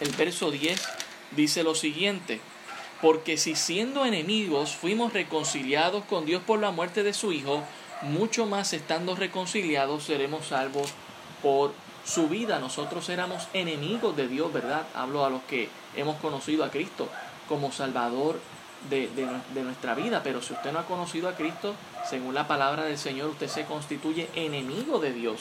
el 0.00 0.10
verso 0.12 0.52
10 0.52 0.80
dice 1.32 1.64
lo 1.64 1.74
siguiente. 1.74 2.40
Porque 3.02 3.36
si 3.36 3.56
siendo 3.56 4.06
enemigos 4.06 4.76
fuimos 4.76 5.12
reconciliados 5.12 6.04
con 6.04 6.24
Dios 6.24 6.42
por 6.46 6.60
la 6.60 6.70
muerte 6.70 7.02
de 7.02 7.12
su 7.12 7.32
Hijo, 7.32 7.64
mucho 8.02 8.46
más 8.46 8.72
estando 8.72 9.16
reconciliados 9.16 10.04
seremos 10.04 10.46
salvos 10.46 10.92
por 11.42 11.74
su 12.06 12.28
vida. 12.28 12.58
Nosotros 12.58 13.08
éramos 13.08 13.48
enemigos 13.52 14.16
de 14.16 14.28
Dios, 14.28 14.52
¿verdad? 14.52 14.86
Hablo 14.94 15.24
a 15.24 15.30
los 15.30 15.42
que 15.42 15.68
hemos 15.96 16.16
conocido 16.16 16.64
a 16.64 16.70
Cristo 16.70 17.08
como 17.48 17.72
Salvador 17.72 18.38
de, 18.88 19.08
de, 19.08 19.62
nuestra 19.62 19.94
vida. 19.94 20.22
Pero 20.22 20.40
si 20.40 20.52
usted 20.52 20.72
no 20.72 20.78
ha 20.78 20.86
conocido 20.86 21.28
a 21.28 21.34
Cristo, 21.34 21.74
según 22.08 22.34
la 22.34 22.46
palabra 22.46 22.84
del 22.84 22.98
Señor, 22.98 23.30
usted 23.30 23.48
se 23.48 23.64
constituye 23.64 24.28
enemigo 24.34 25.00
de 25.00 25.12
Dios. 25.12 25.40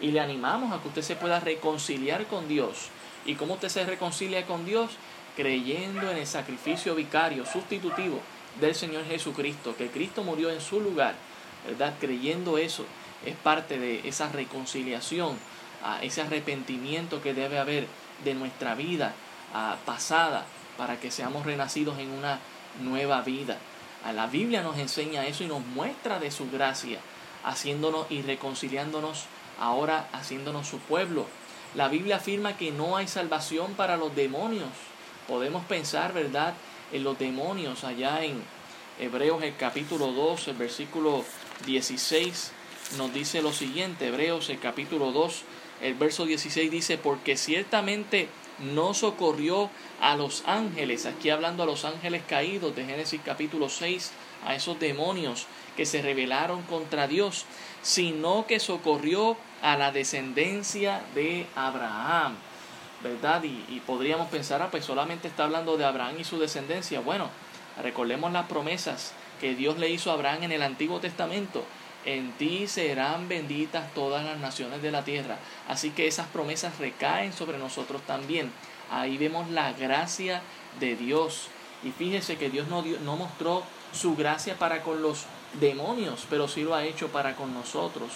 Y 0.00 0.10
le 0.10 0.20
animamos 0.20 0.72
a 0.72 0.82
que 0.82 0.88
usted 0.88 1.02
se 1.02 1.16
pueda 1.16 1.40
reconciliar 1.40 2.26
con 2.26 2.48
Dios. 2.48 2.88
¿Y 3.26 3.34
cómo 3.34 3.54
usted 3.54 3.68
se 3.68 3.84
reconcilia 3.84 4.46
con 4.46 4.64
Dios? 4.64 4.92
Creyendo 5.36 6.10
en 6.10 6.16
el 6.16 6.26
sacrificio 6.26 6.94
vicario, 6.94 7.44
sustitutivo 7.44 8.20
del 8.60 8.74
Señor 8.74 9.04
Jesucristo, 9.04 9.76
que 9.76 9.90
Cristo 9.90 10.22
murió 10.22 10.50
en 10.50 10.62
su 10.62 10.80
lugar, 10.80 11.14
¿verdad? 11.66 11.94
Creyendo 12.00 12.56
eso 12.56 12.86
es 13.24 13.34
parte 13.36 13.78
de 13.78 14.08
esa 14.08 14.30
reconciliación, 14.30 15.36
a 15.82 16.02
ese 16.02 16.22
arrepentimiento 16.22 17.22
que 17.22 17.34
debe 17.34 17.58
haber 17.58 17.86
de 18.24 18.34
nuestra 18.34 18.74
vida 18.74 19.14
pasada 19.84 20.44
para 20.76 21.00
que 21.00 21.10
seamos 21.10 21.46
renacidos 21.46 21.98
en 21.98 22.10
una 22.10 22.38
nueva 22.82 23.22
vida. 23.22 23.58
A 24.04 24.12
la 24.12 24.26
Biblia 24.26 24.62
nos 24.62 24.78
enseña 24.78 25.26
eso 25.26 25.44
y 25.44 25.48
nos 25.48 25.64
muestra 25.64 26.18
de 26.18 26.30
su 26.30 26.50
gracia, 26.50 26.98
haciéndonos 27.44 28.06
y 28.10 28.22
reconciliándonos 28.22 29.24
ahora, 29.58 30.08
haciéndonos 30.12 30.66
su 30.66 30.78
pueblo. 30.78 31.26
La 31.74 31.88
Biblia 31.88 32.16
afirma 32.16 32.56
que 32.56 32.70
no 32.70 32.96
hay 32.96 33.08
salvación 33.08 33.74
para 33.74 33.96
los 33.96 34.14
demonios. 34.14 34.68
Podemos 35.26 35.64
pensar, 35.64 36.12
¿verdad?, 36.12 36.54
en 36.92 37.02
los 37.02 37.18
demonios 37.18 37.82
allá 37.82 38.22
en 38.22 38.40
Hebreos 39.00 39.42
el 39.42 39.56
capítulo 39.56 40.12
2, 40.12 40.48
el 40.48 40.56
versículo 40.56 41.24
16 41.66 42.52
nos 42.96 43.12
dice 43.12 43.42
lo 43.42 43.52
siguiente, 43.52 44.06
Hebreos 44.06 44.48
el 44.50 44.60
capítulo 44.60 45.10
2, 45.10 45.42
el 45.82 45.94
verso 45.94 46.26
16 46.26 46.70
dice, 46.70 46.98
porque 46.98 47.36
ciertamente 47.36 48.28
no 48.58 48.94
socorrió 48.94 49.70
a 50.00 50.16
los 50.16 50.42
ángeles, 50.46 51.06
aquí 51.06 51.30
hablando 51.30 51.62
a 51.62 51.66
los 51.66 51.84
ángeles 51.84 52.22
caídos 52.26 52.74
de 52.74 52.84
Génesis 52.84 53.20
capítulo 53.24 53.68
6, 53.68 54.12
a 54.46 54.54
esos 54.54 54.78
demonios 54.78 55.46
que 55.76 55.86
se 55.86 56.02
rebelaron 56.02 56.62
contra 56.62 57.06
Dios, 57.06 57.44
sino 57.82 58.46
que 58.46 58.60
socorrió 58.60 59.36
a 59.62 59.76
la 59.76 59.92
descendencia 59.92 61.02
de 61.14 61.46
Abraham. 61.54 62.36
¿Verdad? 63.02 63.44
Y, 63.44 63.80
podríamos 63.86 64.28
pensar, 64.28 64.62
ah, 64.62 64.70
pues 64.70 64.84
solamente 64.84 65.28
está 65.28 65.44
hablando 65.44 65.76
de 65.76 65.84
Abraham 65.84 66.16
y 66.18 66.24
su 66.24 66.38
descendencia. 66.38 67.00
Bueno, 67.00 67.28
recordemos 67.82 68.32
las 68.32 68.46
promesas 68.46 69.12
que 69.40 69.54
Dios 69.54 69.78
le 69.78 69.90
hizo 69.90 70.10
a 70.10 70.14
Abraham 70.14 70.44
en 70.44 70.52
el 70.52 70.62
Antiguo 70.62 70.98
Testamento. 70.98 71.64
En 72.06 72.30
ti 72.32 72.68
serán 72.68 73.28
benditas 73.28 73.92
todas 73.92 74.24
las 74.24 74.38
naciones 74.38 74.80
de 74.80 74.92
la 74.92 75.02
tierra. 75.02 75.38
Así 75.68 75.90
que 75.90 76.06
esas 76.06 76.28
promesas 76.28 76.78
recaen 76.78 77.32
sobre 77.32 77.58
nosotros 77.58 78.00
también. 78.02 78.52
Ahí 78.92 79.18
vemos 79.18 79.50
la 79.50 79.72
gracia 79.72 80.40
de 80.78 80.94
Dios. 80.94 81.48
Y 81.82 81.90
fíjese 81.90 82.36
que 82.36 82.48
Dios 82.48 82.68
no, 82.68 82.82
no 82.82 83.16
mostró 83.16 83.64
su 83.92 84.14
gracia 84.14 84.56
para 84.56 84.82
con 84.82 85.02
los 85.02 85.24
demonios, 85.60 86.26
pero 86.30 86.46
sí 86.46 86.62
lo 86.62 86.76
ha 86.76 86.84
hecho 86.84 87.08
para 87.08 87.34
con 87.34 87.52
nosotros, 87.52 88.10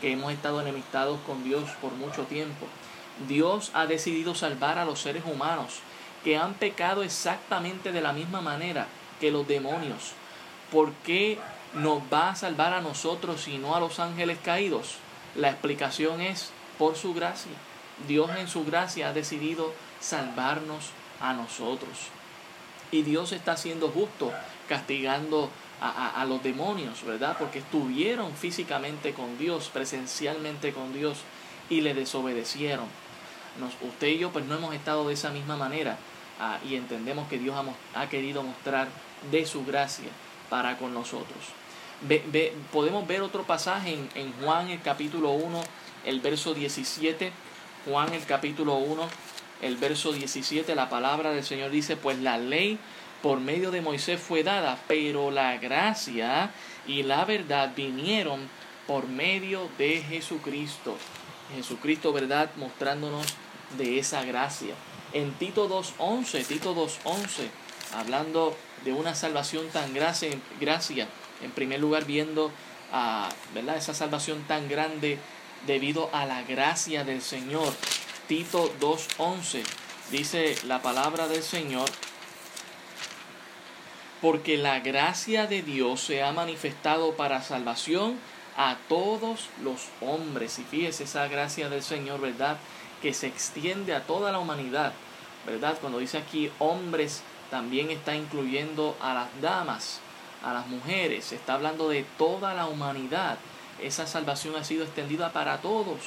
que 0.00 0.12
hemos 0.12 0.32
estado 0.32 0.60
enemistados 0.60 1.20
con 1.24 1.44
Dios 1.44 1.70
por 1.80 1.92
mucho 1.92 2.24
tiempo. 2.24 2.66
Dios 3.28 3.70
ha 3.74 3.86
decidido 3.86 4.34
salvar 4.34 4.78
a 4.78 4.84
los 4.84 5.00
seres 5.00 5.22
humanos 5.24 5.80
que 6.24 6.36
han 6.36 6.54
pecado 6.54 7.04
exactamente 7.04 7.92
de 7.92 8.00
la 8.00 8.12
misma 8.12 8.40
manera 8.40 8.88
que 9.20 9.30
los 9.30 9.46
demonios. 9.46 10.12
¿Por 10.70 10.92
qué 11.04 11.38
nos 11.74 12.02
va 12.12 12.30
a 12.30 12.36
salvar 12.36 12.72
a 12.72 12.80
nosotros 12.80 13.48
y 13.48 13.58
no 13.58 13.74
a 13.74 13.80
los 13.80 14.00
ángeles 14.00 14.38
caídos? 14.42 14.96
La 15.34 15.50
explicación 15.50 16.20
es 16.20 16.50
por 16.78 16.96
su 16.96 17.14
gracia. 17.14 17.52
Dios 18.06 18.30
en 18.36 18.48
su 18.48 18.64
gracia 18.64 19.08
ha 19.08 19.12
decidido 19.12 19.72
salvarnos 20.00 20.90
a 21.20 21.32
nosotros. 21.32 22.08
Y 22.90 23.02
Dios 23.02 23.32
está 23.32 23.56
siendo 23.56 23.88
justo 23.88 24.32
castigando 24.68 25.50
a, 25.80 26.24
los 26.26 26.42
demonios, 26.42 27.04
¿verdad? 27.04 27.36
Porque 27.38 27.60
estuvieron 27.60 28.34
físicamente 28.34 29.12
con 29.12 29.38
Dios, 29.38 29.70
presencialmente 29.72 30.72
con 30.72 30.92
Dios 30.92 31.18
y 31.70 31.82
le 31.82 31.94
desobedecieron. 31.94 32.86
Nos, 33.60 33.74
usted 33.88 34.08
y 34.08 34.18
yo 34.18 34.30
pues 34.30 34.44
no 34.46 34.56
hemos 34.56 34.74
estado 34.74 35.06
de 35.06 35.14
esa 35.14 35.30
misma 35.30 35.56
manera 35.56 35.96
ah, 36.40 36.58
y 36.68 36.74
entendemos 36.74 37.28
que 37.28 37.38
Dios 37.38 37.56
ha, 37.56 38.00
ha 38.00 38.08
querido 38.08 38.42
mostrar 38.42 38.88
de 39.30 39.46
su 39.46 39.64
gracia 39.64 40.08
para 40.48 40.76
con 40.78 40.94
nosotros. 40.94 41.38
podemos 42.72 43.06
ver 43.06 43.22
otro 43.22 43.44
pasaje 43.44 43.98
en, 44.14 44.32
Juan 44.42 44.68
el 44.68 44.80
capítulo 44.80 45.30
1, 45.30 45.60
el 46.04 46.20
verso 46.20 46.54
17. 46.54 47.32
Juan 47.86 48.12
el 48.12 48.24
capítulo 48.24 48.76
1, 48.76 49.08
el 49.62 49.76
verso 49.76 50.12
17, 50.12 50.74
la 50.74 50.88
palabra 50.88 51.30
del 51.30 51.44
Señor 51.44 51.70
dice, 51.70 51.96
pues 51.96 52.18
la 52.18 52.38
ley 52.38 52.78
por 53.22 53.40
medio 53.40 53.70
de 53.70 53.80
Moisés 53.80 54.20
fue 54.20 54.42
dada, 54.42 54.78
pero 54.86 55.30
la 55.30 55.56
gracia 55.56 56.50
y 56.86 57.02
la 57.02 57.24
verdad 57.24 57.72
vinieron 57.74 58.48
por 58.86 59.08
medio 59.08 59.68
de 59.78 60.02
Jesucristo. 60.02 60.96
Jesucristo, 61.54 62.12
¿verdad? 62.12 62.50
Mostrándonos 62.56 63.26
de 63.76 63.98
esa 63.98 64.24
gracia. 64.24 64.74
En 65.12 65.32
Tito 65.32 65.68
2.11, 65.68 66.46
Tito 66.46 66.74
2.11, 66.74 67.48
hablando 67.94 68.56
de 68.84 68.92
una 68.92 69.14
salvación 69.14 69.68
tan 69.68 69.92
gracia, 69.94 70.30
gracia 70.60 71.08
en 71.42 71.50
primer 71.50 71.80
lugar 71.80 72.04
viendo 72.04 72.50
a, 72.92 73.28
¿verdad? 73.54 73.76
esa 73.76 73.94
salvación 73.94 74.42
tan 74.48 74.68
grande 74.68 75.18
debido 75.66 76.10
a 76.12 76.26
la 76.26 76.42
gracia 76.42 77.04
del 77.04 77.22
Señor. 77.22 77.72
Tito 78.26 78.72
2.11 78.80 79.62
dice 80.10 80.56
la 80.64 80.82
palabra 80.82 81.28
del 81.28 81.42
Señor, 81.42 81.88
porque 84.20 84.56
la 84.56 84.80
gracia 84.80 85.46
de 85.46 85.62
Dios 85.62 86.00
se 86.00 86.22
ha 86.22 86.32
manifestado 86.32 87.14
para 87.14 87.42
salvación 87.42 88.18
a 88.56 88.76
todos 88.88 89.48
los 89.62 89.88
hombres. 90.00 90.58
Y 90.58 90.64
fíjese 90.64 91.04
esa 91.04 91.28
gracia 91.28 91.68
del 91.68 91.82
Señor, 91.82 92.20
¿verdad? 92.20 92.58
Que 93.00 93.14
se 93.14 93.28
extiende 93.28 93.94
a 93.94 94.04
toda 94.04 94.32
la 94.32 94.40
humanidad, 94.40 94.92
¿verdad? 95.46 95.78
Cuando 95.80 96.00
dice 96.00 96.18
aquí 96.18 96.50
hombres, 96.58 97.22
también 97.50 97.90
está 97.90 98.14
incluyendo 98.14 98.96
a 99.00 99.14
las 99.14 99.40
damas, 99.40 100.00
a 100.42 100.52
las 100.52 100.66
mujeres, 100.66 101.32
está 101.32 101.54
hablando 101.54 101.88
de 101.88 102.04
toda 102.16 102.54
la 102.54 102.66
humanidad. 102.66 103.38
Esa 103.82 104.06
salvación 104.06 104.56
ha 104.56 104.64
sido 104.64 104.84
extendida 104.84 105.32
para 105.32 105.58
todos. 105.58 105.98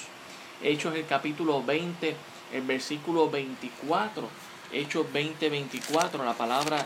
Hechos 0.62 0.96
el 0.96 1.06
capítulo 1.06 1.64
20, 1.64 2.16
el 2.54 2.62
versículo 2.62 3.30
24. 3.30 4.28
Hechos 4.72 5.12
20, 5.12 5.50
24, 5.50 6.24
la 6.24 6.34
palabra 6.34 6.86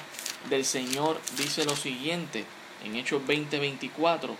del 0.50 0.65
Señor 0.65 1.19
dice 1.38 1.65
lo 1.65 1.75
siguiente, 1.75 2.45
en 2.83 2.95
Hechos 2.95 3.25
20, 3.25 3.59
24. 3.59 4.35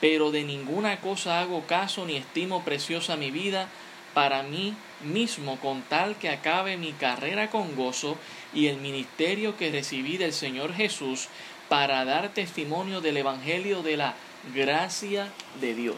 Pero 0.00 0.30
de 0.30 0.44
ninguna 0.44 1.00
cosa 1.00 1.40
hago 1.40 1.66
caso 1.66 2.04
ni 2.04 2.16
estimo 2.16 2.62
preciosa 2.62 3.16
mi 3.16 3.30
vida 3.30 3.68
para 4.12 4.42
mí 4.42 4.74
mismo 5.06 5.58
con 5.60 5.82
tal 5.82 6.16
que 6.16 6.28
acabe 6.28 6.76
mi 6.76 6.92
carrera 6.92 7.50
con 7.50 7.74
gozo 7.76 8.16
y 8.52 8.66
el 8.66 8.78
ministerio 8.78 9.56
que 9.56 9.70
recibí 9.70 10.16
del 10.16 10.32
Señor 10.32 10.74
Jesús 10.74 11.28
para 11.68 12.04
dar 12.04 12.30
testimonio 12.30 13.00
del 13.00 13.16
Evangelio 13.16 13.82
de 13.82 13.96
la 13.96 14.14
gracia 14.54 15.28
de 15.60 15.74
Dios, 15.74 15.96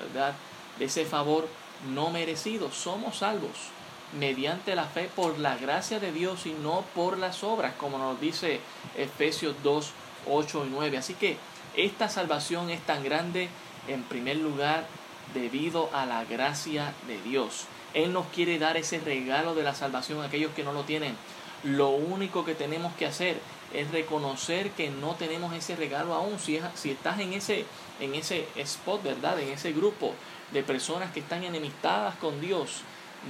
¿verdad? 0.00 0.34
De 0.78 0.86
ese 0.86 1.04
favor 1.04 1.48
no 1.94 2.10
merecido. 2.10 2.70
Somos 2.72 3.18
salvos 3.18 3.70
mediante 4.18 4.74
la 4.74 4.84
fe 4.84 5.08
por 5.14 5.38
la 5.38 5.56
gracia 5.56 5.98
de 6.00 6.12
Dios 6.12 6.46
y 6.46 6.52
no 6.52 6.84
por 6.94 7.18
las 7.18 7.42
obras, 7.42 7.74
como 7.78 7.98
nos 7.98 8.20
dice 8.20 8.60
Efesios 8.96 9.56
2, 9.62 9.90
8 10.28 10.64
y 10.66 10.70
9. 10.70 10.98
Así 10.98 11.14
que 11.14 11.36
esta 11.76 12.08
salvación 12.08 12.70
es 12.70 12.80
tan 12.82 13.02
grande 13.02 13.48
en 13.88 14.02
primer 14.02 14.36
lugar 14.36 14.86
debido 15.34 15.90
a 15.92 16.06
la 16.06 16.24
gracia 16.24 16.92
de 17.06 17.20
Dios. 17.22 17.66
Él 17.94 18.12
nos 18.12 18.26
quiere 18.28 18.58
dar 18.58 18.76
ese 18.76 19.00
regalo 19.00 19.54
de 19.54 19.62
la 19.62 19.74
salvación 19.74 20.20
a 20.20 20.26
aquellos 20.26 20.52
que 20.52 20.64
no 20.64 20.72
lo 20.72 20.84
tienen. 20.84 21.16
Lo 21.62 21.90
único 21.90 22.44
que 22.44 22.54
tenemos 22.54 22.92
que 22.94 23.06
hacer 23.06 23.38
es 23.72 23.90
reconocer 23.90 24.70
que 24.72 24.90
no 24.90 25.14
tenemos 25.14 25.54
ese 25.54 25.76
regalo 25.76 26.14
aún. 26.14 26.38
Si, 26.38 26.58
estás 26.90 27.20
en 27.20 27.32
ese, 27.32 27.64
en 28.00 28.14
ese 28.14 28.46
spot, 28.56 29.02
¿verdad? 29.02 29.38
En 29.40 29.50
ese 29.50 29.72
grupo 29.72 30.14
de 30.52 30.62
personas 30.62 31.12
que 31.12 31.20
están 31.20 31.44
enemistadas 31.44 32.14
con 32.16 32.40
Dios, 32.40 32.82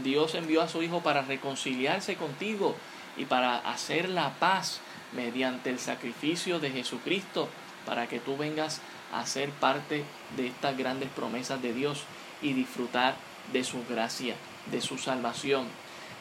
Dios 0.02 0.34
envió 0.34 0.62
a 0.62 0.68
su 0.68 0.82
Hijo 0.82 1.00
para 1.00 1.22
reconciliarse 1.22 2.16
contigo 2.16 2.74
y 3.16 3.26
para 3.26 3.58
hacer 3.58 4.08
la 4.08 4.34
paz 4.38 4.80
mediante 5.12 5.70
el 5.70 5.78
sacrificio 5.78 6.58
de 6.58 6.70
Jesucristo, 6.70 7.48
para 7.84 8.06
que 8.06 8.18
tú 8.18 8.36
vengas 8.36 8.80
a 9.12 9.26
ser 9.26 9.50
parte 9.50 10.04
de 10.36 10.46
estas 10.46 10.76
grandes 10.76 11.10
promesas 11.10 11.60
de 11.60 11.74
Dios 11.74 12.04
y 12.40 12.54
disfrutar 12.54 13.14
de 13.52 13.64
su 13.64 13.84
gracia, 13.88 14.34
de 14.70 14.80
su 14.80 14.98
salvación. 14.98 15.66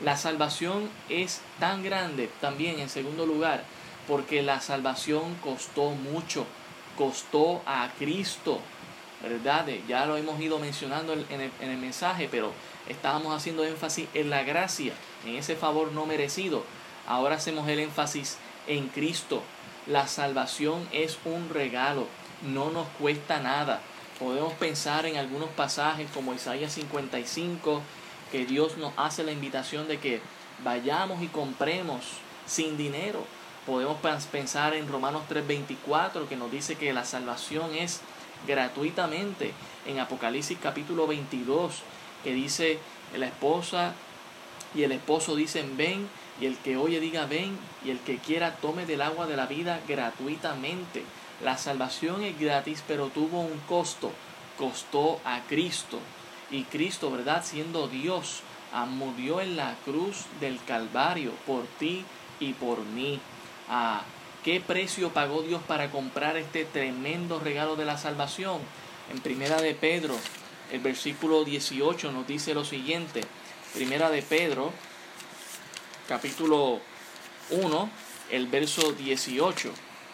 La 0.04 0.18
salvación 0.18 0.90
es 1.10 1.42
tan 1.60 1.84
grande 1.84 2.30
también, 2.42 2.80
en 2.80 2.90
segundo 2.90 3.26
lugar, 3.26 3.64
porque 4.08 4.42
la 4.42 4.60
salvación 4.60 5.36
costó 5.44 5.92
mucho, 5.92 6.46
costó 6.98 7.62
a 7.66 7.90
Cristo, 8.00 8.60
¿verdad? 9.22 9.68
Ya 9.88 10.06
lo 10.08 10.18
hemos 10.18 10.40
ido 10.42 10.58
mencionando 10.58 11.14
en 11.14 11.20
el, 11.30 11.52
en 11.60 11.70
el 11.70 11.78
mensaje, 11.78 12.28
pero 12.32 12.52
estábamos 12.90 13.36
haciendo 13.36 13.64
énfasis 13.64 14.08
en 14.14 14.32
la 14.32 14.44
gracia, 14.44 14.94
en 15.26 15.36
ese 15.36 15.56
favor 15.56 15.92
no 15.92 16.08
merecido. 16.08 16.64
Ahora 17.08 17.36
hacemos 17.36 17.68
el 17.68 17.80
énfasis 17.80 18.38
en 18.68 18.88
Cristo. 18.88 19.44
La 19.88 20.08
salvación 20.08 20.88
es 20.92 21.20
un 21.26 21.50
regalo, 21.50 22.08
no 22.42 22.72
nos 22.72 22.88
cuesta 23.00 23.40
nada. 23.40 23.82
Podemos 24.20 24.54
pensar 24.54 25.06
en 25.06 25.18
algunos 25.18 25.50
pasajes 25.50 26.10
como 26.12 26.34
Isaías 26.34 26.74
55, 26.74 27.82
que 28.32 28.46
Dios 28.46 28.78
nos 28.78 28.94
hace 28.98 29.24
la 29.24 29.32
invitación 29.32 29.88
de 29.88 30.00
que 30.00 30.22
vayamos 30.64 31.22
y 31.22 31.28
compremos 31.28 32.04
sin 32.46 32.78
dinero. 32.78 33.26
Podemos 33.66 33.98
pensar 34.32 34.74
en 34.74 34.88
Romanos 34.88 35.24
3:24 35.30 36.28
que 36.28 36.36
nos 36.36 36.52
dice 36.52 36.76
que 36.76 36.94
la 36.94 37.06
salvación 37.06 37.76
es 37.76 38.02
gratuitamente. 38.48 39.54
En 39.86 40.00
Apocalipsis 40.00 40.58
capítulo 40.62 41.08
22 41.08 41.82
que 42.24 42.34
dice 42.34 42.80
la 43.16 43.28
esposa 43.28 43.94
y 44.74 44.84
el 44.84 44.92
esposo 44.92 45.36
dicen 45.36 45.78
ven 45.78 46.08
y 46.40 46.46
el 46.46 46.58
que 46.58 46.78
oye 46.78 47.00
diga 47.00 47.26
ven 47.26 47.58
y 47.84 47.92
el 47.92 48.00
que 48.00 48.18
quiera 48.18 48.56
tome 48.56 48.86
del 48.86 49.02
agua 49.02 49.28
de 49.28 49.38
la 49.38 49.46
vida 49.46 49.80
gratuitamente. 49.88 51.04
La 51.44 51.58
salvación 51.58 52.24
es 52.24 52.40
gratis 52.40 52.84
pero 52.88 53.08
tuvo 53.08 53.42
un 53.42 53.60
costo. 53.68 54.12
Costó 54.58 55.20
a 55.26 55.42
Cristo. 55.48 56.00
Y 56.52 56.64
Cristo, 56.64 57.10
¿verdad? 57.10 57.44
Siendo 57.46 57.88
Dios, 57.88 58.42
murió 58.88 59.42
en 59.42 59.56
la 59.56 59.76
cruz 59.86 60.26
del 60.40 60.60
Calvario 60.66 61.32
por 61.46 61.66
ti 61.80 62.06
y 62.40 62.54
por 62.54 62.80
mí. 62.80 63.20
Ah, 63.70 64.04
¿Qué 64.44 64.60
precio 64.60 65.10
pagó 65.10 65.44
Dios 65.44 65.62
para 65.68 65.92
comprar 65.92 66.36
este 66.36 66.66
tremendo 66.66 67.40
regalo 67.40 67.76
de 67.76 67.86
la 67.86 67.98
salvación? 67.98 68.60
En 69.12 69.20
Primera 69.20 69.62
de 69.62 69.76
Pedro, 69.76 70.16
el 70.72 70.80
versículo 70.80 71.44
18 71.44 72.12
nos 72.12 72.26
dice 72.28 72.54
lo 72.54 72.66
siguiente. 72.66 73.22
Primera 73.74 74.10
de 74.10 74.22
Pedro, 74.22 74.74
capítulo 76.08 76.82
1, 77.52 77.90
el 78.32 78.48
verso 78.48 78.94
18, 78.94 79.72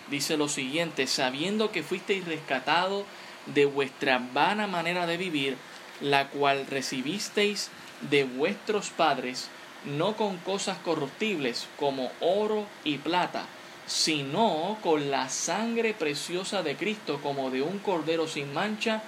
dice 0.10 0.36
lo 0.36 0.50
siguiente, 0.50 1.08
sabiendo 1.08 1.72
que 1.72 1.84
fuisteis 1.84 2.26
rescatados 2.26 3.06
de 3.46 3.66
vuestra 3.66 4.20
vana 4.34 4.68
manera 4.68 5.08
de 5.08 5.18
vivir, 5.18 5.58
la 6.02 6.30
cual 6.30 6.66
recibisteis 6.68 7.70
de 8.02 8.24
vuestros 8.24 8.90
padres, 8.90 9.50
no 9.86 10.16
con 10.16 10.38
cosas 10.38 10.78
corruptibles 10.80 11.68
como 11.80 12.12
oro 12.20 12.66
y 12.84 12.98
plata, 12.98 13.46
sino 13.86 14.78
con 14.84 15.10
la 15.10 15.30
sangre 15.30 15.94
preciosa 15.94 16.62
de 16.62 16.76
Cristo 16.76 17.20
como 17.24 17.50
de 17.50 17.62
un 17.62 17.80
cordero 17.80 18.28
sin 18.28 18.54
mancha 18.54 19.02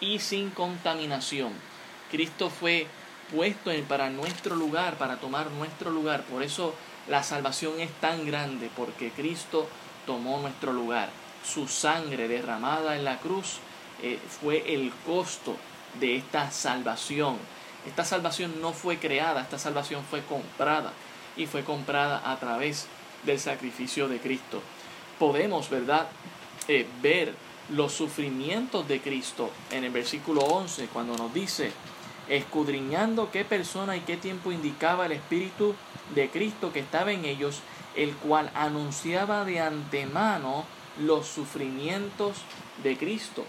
y 0.00 0.20
sin 0.20 0.50
contaminación. 0.50 1.52
Cristo 2.10 2.48
fue 2.48 2.86
puesto 3.34 3.70
para 3.88 4.10
nuestro 4.10 4.56
lugar, 4.56 4.96
para 4.98 5.16
tomar 5.18 5.50
nuestro 5.50 5.90
lugar. 5.90 6.22
Por 6.24 6.42
eso 6.42 6.74
la 7.08 7.22
salvación 7.22 7.80
es 7.80 7.90
tan 8.00 8.26
grande, 8.26 8.70
porque 8.76 9.10
Cristo 9.10 9.68
tomó 10.06 10.40
nuestro 10.40 10.72
lugar. 10.72 11.10
Su 11.44 11.68
sangre 11.68 12.28
derramada 12.28 12.96
en 12.96 13.04
la 13.04 13.18
cruz 13.18 13.58
eh, 14.02 14.18
fue 14.40 14.74
el 14.74 14.92
costo 15.06 15.56
de 15.98 16.16
esta 16.16 16.50
salvación. 16.50 17.36
Esta 17.86 18.04
salvación 18.04 18.60
no 18.60 18.72
fue 18.72 18.98
creada, 18.98 19.40
esta 19.40 19.58
salvación 19.58 20.04
fue 20.08 20.22
comprada 20.22 20.92
y 21.36 21.46
fue 21.46 21.64
comprada 21.64 22.30
a 22.30 22.38
través 22.38 22.86
del 23.24 23.40
sacrificio 23.40 24.08
de 24.08 24.18
Cristo. 24.18 24.62
Podemos, 25.18 25.70
¿verdad?, 25.70 26.08
eh, 26.68 26.86
ver 27.02 27.34
los 27.70 27.92
sufrimientos 27.92 28.86
de 28.88 29.00
Cristo 29.00 29.50
en 29.70 29.84
el 29.84 29.90
versículo 29.90 30.42
11 30.42 30.88
cuando 30.92 31.16
nos 31.16 31.32
dice, 31.32 31.72
escudriñando 32.28 33.30
qué 33.30 33.44
persona 33.44 33.96
y 33.96 34.00
qué 34.00 34.16
tiempo 34.16 34.52
indicaba 34.52 35.06
el 35.06 35.12
Espíritu 35.12 35.74
de 36.14 36.28
Cristo 36.30 36.72
que 36.72 36.80
estaba 36.80 37.12
en 37.12 37.24
ellos, 37.24 37.60
el 37.96 38.14
cual 38.16 38.50
anunciaba 38.54 39.44
de 39.44 39.60
antemano 39.60 40.64
los 40.98 41.26
sufrimientos 41.26 42.38
de 42.82 42.96
Cristo. 42.96 43.44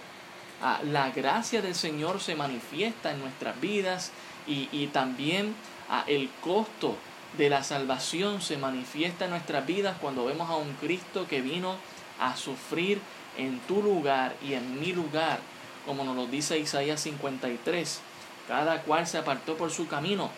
Ah, 0.63 0.79
la 0.83 1.09
gracia 1.09 1.61
del 1.63 1.73
Señor 1.73 2.21
se 2.21 2.35
manifiesta 2.35 3.11
en 3.11 3.19
nuestras 3.19 3.59
vidas 3.59 4.11
y, 4.45 4.87
también 4.87 5.55
ah, 5.89 6.03
el 6.07 6.29
costo 6.41 6.95
de 7.37 7.49
la 7.49 7.63
salvación 7.63 8.41
se 8.41 8.57
manifiesta 8.57 9.25
en 9.25 9.31
nuestras 9.31 9.65
vidas 9.65 9.97
cuando 9.99 10.25
vemos 10.25 10.49
a 10.49 10.57
un 10.57 10.73
Cristo 10.73 11.25
que 11.27 11.41
vino 11.41 11.77
a 12.19 12.35
sufrir 12.35 13.01
en 13.37 13.59
tu 13.61 13.81
lugar 13.81 14.35
y 14.43 14.53
en 14.53 14.79
mi 14.79 14.93
lugar, 14.93 15.39
como 15.85 16.03
nos 16.03 16.15
lo 16.15 16.27
dice 16.27 16.59
Isaías 16.59 17.01
53. 17.01 18.01
Cada 18.47 18.83
cual 18.83 19.07
se 19.07 19.17
apartó 19.17 19.57
por 19.57 19.71
su 19.71 19.87
camino, 19.87 20.29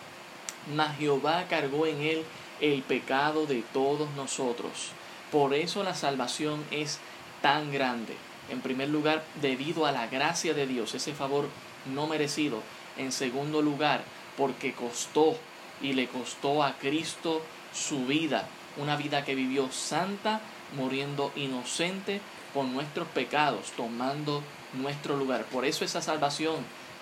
mas 0.74 0.98
Jehová 0.98 1.46
cargó 1.50 1.86
en 1.86 2.02
él 2.02 2.24
el 2.62 2.82
pecado 2.84 3.46
de 3.46 3.64
todos 3.74 4.10
nosotros. 4.16 4.92
Por 5.32 5.54
eso 5.54 5.84
la 5.84 5.96
salvación 5.96 6.64
es 6.72 7.00
tan 7.42 7.72
grande. 7.72 8.16
En 8.50 8.62
primer 8.62 8.90
lugar, 8.90 9.24
debido 9.42 9.86
a 9.86 9.92
la 9.92 10.08
gracia 10.08 10.54
de 10.54 10.68
Dios, 10.68 10.94
ese 10.94 11.14
favor 11.14 11.48
no 11.94 12.08
merecido. 12.08 12.62
En 12.98 13.12
segundo 13.12 13.62
lugar, 13.62 14.04
porque 14.38 14.74
costó 14.74 15.38
y 15.82 15.94
le 15.94 16.08
costó 16.08 16.64
a 16.64 16.78
Cristo 16.78 17.42
su 17.74 18.06
vida, 18.06 18.48
una 18.78 18.96
vida 18.96 19.26
que 19.26 19.36
vivió 19.36 19.72
santa, 19.72 20.42
muriendo 20.76 21.32
inocente 21.36 22.22
por 22.54 22.66
nuestros 22.66 23.08
pecados, 23.10 23.72
tomando 23.76 24.44
nuestro 24.74 25.18
lugar. 25.18 25.46
Por 25.46 25.66
eso 25.66 25.86
esa 25.86 26.02
salvación 26.02 26.56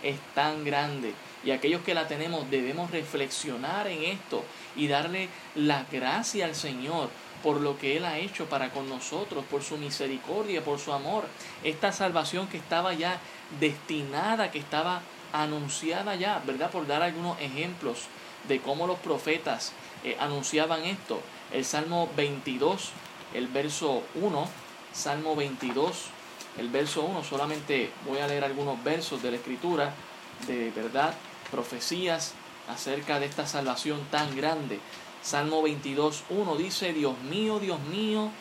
es 0.03 0.17
tan 0.33 0.63
grande. 0.63 1.13
Y 1.43 1.51
aquellos 1.51 1.81
que 1.81 1.93
la 1.93 2.07
tenemos 2.07 2.49
debemos 2.49 2.91
reflexionar 2.91 3.87
en 3.87 4.03
esto 4.03 4.43
y 4.75 4.87
darle 4.87 5.29
la 5.55 5.85
gracia 5.91 6.45
al 6.45 6.55
Señor 6.55 7.09
por 7.43 7.61
lo 7.61 7.77
que 7.77 7.97
Él 7.97 8.05
ha 8.05 8.17
hecho 8.17 8.45
para 8.45 8.69
con 8.71 8.89
nosotros, 8.89 9.43
por 9.49 9.63
su 9.63 9.77
misericordia, 9.77 10.63
por 10.63 10.79
su 10.79 10.93
amor. 10.93 11.25
Esta 11.63 11.91
salvación 11.91 12.47
que 12.47 12.57
estaba 12.57 12.93
ya 12.93 13.19
destinada, 13.59 14.51
que 14.51 14.59
estaba 14.59 15.01
anunciada 15.33 16.15
ya, 16.15 16.41
¿verdad? 16.45 16.71
Por 16.71 16.87
dar 16.87 17.01
algunos 17.01 17.39
ejemplos 17.39 18.05
de 18.47 18.59
cómo 18.59 18.87
los 18.87 18.99
profetas 18.99 19.73
eh, 20.03 20.17
anunciaban 20.19 20.83
esto. 20.85 21.21
El 21.51 21.65
Salmo 21.65 22.09
22, 22.15 22.91
el 23.33 23.47
verso 23.47 24.03
1, 24.15 24.47
Salmo 24.93 25.35
22, 25.35 26.05
el 26.57 26.69
verso 26.69 27.03
1, 27.03 27.23
solamente 27.23 27.91
voy 28.05 28.19
a 28.19 28.27
leer 28.27 28.43
algunos 28.43 28.83
versos 28.83 29.21
de 29.21 29.31
la 29.31 29.37
Escritura, 29.37 29.93
de 30.47 30.71
verdad, 30.71 31.13
profecías 31.49 32.33
acerca 32.67 33.19
de 33.19 33.25
esta 33.25 33.45
salvación 33.47 33.99
tan 34.11 34.35
grande. 34.35 34.79
Salmo 35.21 35.61
22, 35.61 36.23
1 36.29 36.55
dice, 36.55 36.93
Dios 36.93 37.17
mío, 37.19 37.59
Dios 37.59 37.79
mío, 37.79 38.31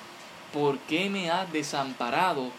¿por 0.52 0.78
qué 0.78 1.10
me 1.10 1.30
has 1.30 1.52
desamparado? 1.52 2.50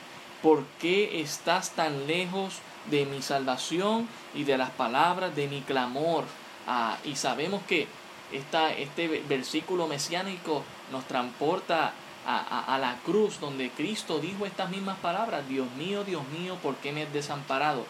¿Por 0.44 0.64
qué 0.80 1.22
estás 1.22 1.72
tan 1.72 2.06
lejos 2.06 2.60
de 2.90 3.06
mi 3.06 3.22
salvación 3.24 4.08
y 4.36 4.44
de 4.44 4.60
las 4.60 4.70
palabras 4.70 5.36
de 5.36 5.48
mi 5.48 5.62
clamor? 5.62 6.26
Ah, 6.68 6.98
y 7.04 7.16
sabemos 7.16 7.64
que 7.64 7.88
esta, 8.32 8.72
este 8.74 9.08
versículo 9.28 9.88
mesiánico 9.88 10.64
nos 10.92 11.06
transporta 11.06 11.94
a, 12.26 12.76
a, 12.76 12.78
la 12.78 12.98
cruz 13.04 13.40
donde 13.40 13.72
Cristo 13.72 14.20
dijo 14.20 14.46
estas 14.46 14.70
mismas 14.70 15.00
palabras, 15.00 15.48
Dios 15.50 15.68
mío, 15.72 16.04
Dios 16.04 16.22
mío, 16.28 16.58
¿por 16.62 16.76
qué 16.76 16.92
me 16.92 17.04
has 17.04 17.14
desamparado? 17.14 17.86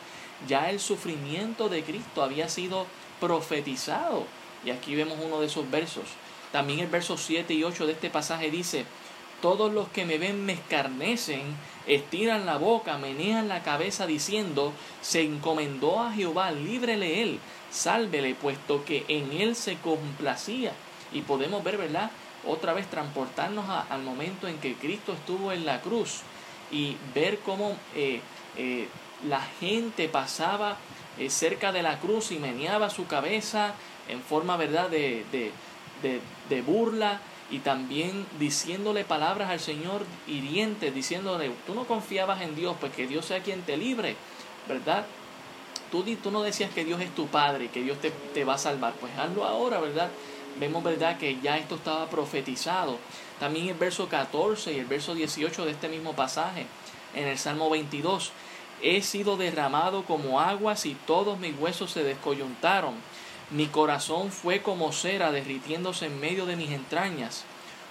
Ya 0.47 0.69
el 0.69 0.79
sufrimiento 0.79 1.67
de 1.67 1.83
Cristo 1.83 2.23
había 2.23 2.47
sido 2.47 2.85
profetizado. 3.19 4.25
Y 4.63 4.69
aquí 4.69 4.95
vemos 4.95 5.17
uno 5.23 5.39
de 5.39 5.47
esos 5.47 5.69
versos. 5.69 6.05
También 6.51 6.79
el 6.79 6.87
verso 6.87 7.17
7 7.17 7.53
y 7.53 7.63
8 7.63 7.85
de 7.85 7.93
este 7.93 8.09
pasaje 8.09 8.51
dice, 8.51 8.85
todos 9.41 9.73
los 9.73 9.87
que 9.89 10.05
me 10.05 10.17
ven 10.17 10.45
me 10.45 10.53
escarnecen, 10.53 11.41
estiran 11.87 12.45
la 12.45 12.57
boca, 12.57 12.97
menean 12.97 13.47
la 13.47 13.63
cabeza 13.63 14.05
diciendo, 14.05 14.73
se 15.01 15.21
encomendó 15.21 15.99
a 15.99 16.11
Jehová, 16.11 16.51
líbrele 16.51 17.23
él, 17.23 17.39
sálvele, 17.71 18.35
puesto 18.35 18.85
que 18.85 19.05
en 19.07 19.31
él 19.31 19.55
se 19.55 19.77
complacía. 19.77 20.73
Y 21.11 21.21
podemos 21.21 21.63
ver, 21.63 21.77
¿verdad? 21.77 22.11
Otra 22.45 22.73
vez 22.73 22.89
transportarnos 22.89 23.65
al 23.67 24.03
momento 24.03 24.47
en 24.47 24.57
que 24.59 24.75
Cristo 24.75 25.13
estuvo 25.13 25.51
en 25.51 25.65
la 25.65 25.81
cruz 25.81 26.21
y 26.71 26.97
ver 27.13 27.39
cómo 27.39 27.75
eh, 27.95 28.21
eh, 28.57 28.87
la 29.27 29.41
gente 29.59 30.07
pasaba 30.07 30.77
eh, 31.19 31.29
cerca 31.29 31.71
de 31.71 31.83
la 31.83 31.99
cruz 31.99 32.31
y 32.31 32.39
meneaba 32.39 32.89
su 32.89 33.05
cabeza 33.05 33.73
en 34.07 34.21
forma, 34.21 34.57
¿verdad?, 34.57 34.89
de, 34.89 35.25
de, 35.31 35.51
de, 36.01 36.19
burla 36.59 37.21
y 37.49 37.59
también 37.59 38.25
diciéndole 38.39 39.05
palabras 39.05 39.49
al 39.49 39.61
Señor 39.61 40.05
hirientes, 40.27 40.93
diciéndole, 40.93 41.51
tú 41.65 41.73
no 41.73 41.85
confiabas 41.85 42.41
en 42.41 42.55
Dios, 42.55 42.75
pues 42.79 42.91
que 42.93 43.07
Dios 43.07 43.25
sea 43.25 43.41
quien 43.41 43.61
te 43.61 43.77
libre, 43.77 44.17
¿verdad? 44.67 45.05
Tú, 45.91 46.03
tú 46.21 46.31
no 46.31 46.43
decías 46.43 46.71
que 46.71 46.83
Dios 46.83 47.01
es 47.01 47.13
tu 47.13 47.27
Padre, 47.27 47.69
que 47.69 47.83
Dios 47.83 47.99
te, 47.99 48.11
te 48.33 48.43
va 48.43 48.55
a 48.55 48.57
salvar, 48.57 48.93
pues 48.99 49.11
hazlo 49.17 49.45
ahora, 49.45 49.79
¿verdad? 49.79 50.09
Vemos, 50.59 50.83
¿verdad?, 50.83 51.17
que 51.17 51.39
ya 51.41 51.57
esto 51.57 51.75
estaba 51.75 52.09
profetizado. 52.09 52.97
También 53.39 53.69
el 53.69 53.75
verso 53.75 54.07
14 54.07 54.73
y 54.73 54.79
el 54.79 54.85
verso 54.85 55.15
18 55.15 55.65
de 55.65 55.71
este 55.71 55.87
mismo 55.87 56.13
pasaje, 56.13 56.65
en 57.13 57.27
el 57.27 57.37
Salmo 57.37 57.69
22, 57.69 58.31
he 58.81 59.01
sido 59.01 59.37
derramado 59.37 60.03
como 60.05 60.39
aguas 60.39 60.85
y 60.85 60.95
todos 61.05 61.39
mis 61.39 61.57
huesos 61.59 61.91
se 61.91 62.03
descoyuntaron 62.03 62.95
mi 63.51 63.67
corazón 63.67 64.31
fue 64.31 64.61
como 64.61 64.93
cera 64.93 65.33
derritiéndose 65.33 66.05
en 66.05 66.21
medio 66.21 66.45
de 66.45 66.55
mis 66.55 66.71
entrañas. 66.71 67.43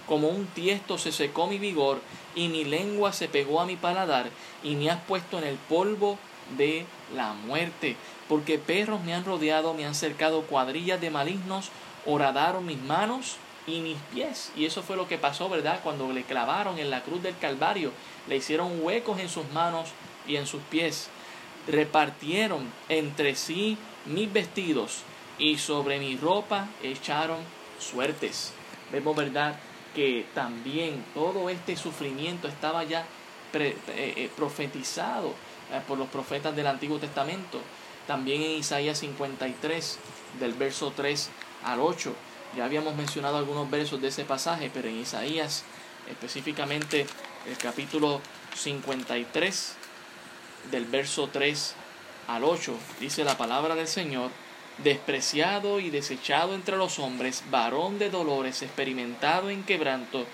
Como 0.07 0.29
un 0.29 0.46
tiesto 0.46 0.96
se 0.96 1.12
secó 1.12 1.46
mi 1.46 1.59
vigor 1.59 2.01
y 2.35 2.49
mi 2.49 2.64
lengua 2.64 3.12
se 3.12 3.29
pegó 3.29 3.61
a 3.61 3.66
mi 3.66 3.77
paladar 3.77 4.31
y 4.62 4.75
me 4.75 4.90
has 4.90 5.01
puesto 5.03 5.38
en 5.38 5.44
el 5.44 5.57
polvo 5.57 6.18
de 6.57 6.87
la 7.14 7.35
muerte. 7.35 7.96
Porque 8.27 8.59
perros 8.59 9.03
me 9.05 9.12
han 9.12 9.27
rodeado, 9.27 9.75
me 9.75 9.85
han 9.85 9.94
cercado 9.94 10.42
cuadrillas 10.42 11.01
de 11.01 11.11
malignos, 11.11 11.68
horadaron 12.07 12.64
mis 12.64 12.81
manos 12.81 13.37
y 13.66 13.81
mis 13.81 13.99
pies. 14.14 14.53
Y 14.57 14.64
eso 14.64 14.83
fue 14.83 14.96
lo 14.96 15.09
que 15.09 15.18
pasó, 15.18 15.51
¿verdad? 15.51 15.81
Cuando 15.85 16.11
le 16.11 16.23
clavaron 16.23 16.79
en 16.79 16.88
la 16.88 17.03
cruz 17.03 17.23
del 17.23 17.37
Calvario, 17.37 17.92
le 18.29 18.37
hicieron 18.37 18.83
huecos 18.83 19.20
en 19.20 19.29
sus 19.29 19.49
manos 19.51 19.90
y 20.27 20.37
en 20.37 20.46
sus 20.46 20.62
pies. 20.62 21.11
Repartieron 21.68 22.73
entre 22.88 23.35
sí 23.35 23.77
mis 24.07 24.33
vestidos 24.33 25.03
y 25.40 25.59
sobre 25.59 25.98
mi 25.98 26.16
ropa 26.16 26.68
echaron 26.83 27.38
suertes. 27.81 28.53
Vemos, 28.92 29.16
¿verdad?, 29.16 29.59
que 29.94 30.26
también 30.35 31.05
todo 31.14 31.50
este 31.50 31.76
sufrimiento 31.76 32.46
estaba 32.46 32.85
ya 32.85 33.05
eh, 33.55 33.76
eh, 33.88 34.31
profetizado 34.37 35.35
eh, 35.72 35.81
por 35.88 35.98
los 35.98 36.09
profetas 36.09 36.55
del 36.55 36.68
Antiguo 36.68 36.98
Testamento. 36.98 37.61
También 38.07 38.42
en 38.42 38.50
Isaías 38.53 38.98
53, 38.98 39.98
del 40.38 40.53
verso 40.53 40.92
3 40.94 41.31
al 41.64 41.81
8. 41.81 42.14
Ya 42.57 42.64
habíamos 42.64 42.94
mencionado 42.94 43.38
algunos 43.38 43.68
versos 43.70 44.00
de 44.00 44.09
ese 44.09 44.24
pasaje, 44.24 44.70
pero 44.72 44.88
en 44.88 44.98
Isaías, 44.98 45.64
específicamente 46.09 47.07
el 47.46 47.57
capítulo 47.57 48.20
53, 48.55 49.76
del 50.70 50.85
verso 50.85 51.29
3 51.33 51.74
al 52.29 52.44
8, 52.44 52.74
dice 53.00 53.24
la 53.24 53.38
palabra 53.38 53.74
del 53.74 53.88
Señor 53.88 54.31
despreciado 54.83 55.81
y 55.81 55.90
desechado 55.90 56.55
entre 56.55 56.77
los 56.77 56.99
hombres, 56.99 57.45
varón 57.51 57.99
de 57.99 58.11
dolores, 58.11 58.62
experimentado 58.62 59.51
en 59.51 59.62
quebranto, 59.62 60.25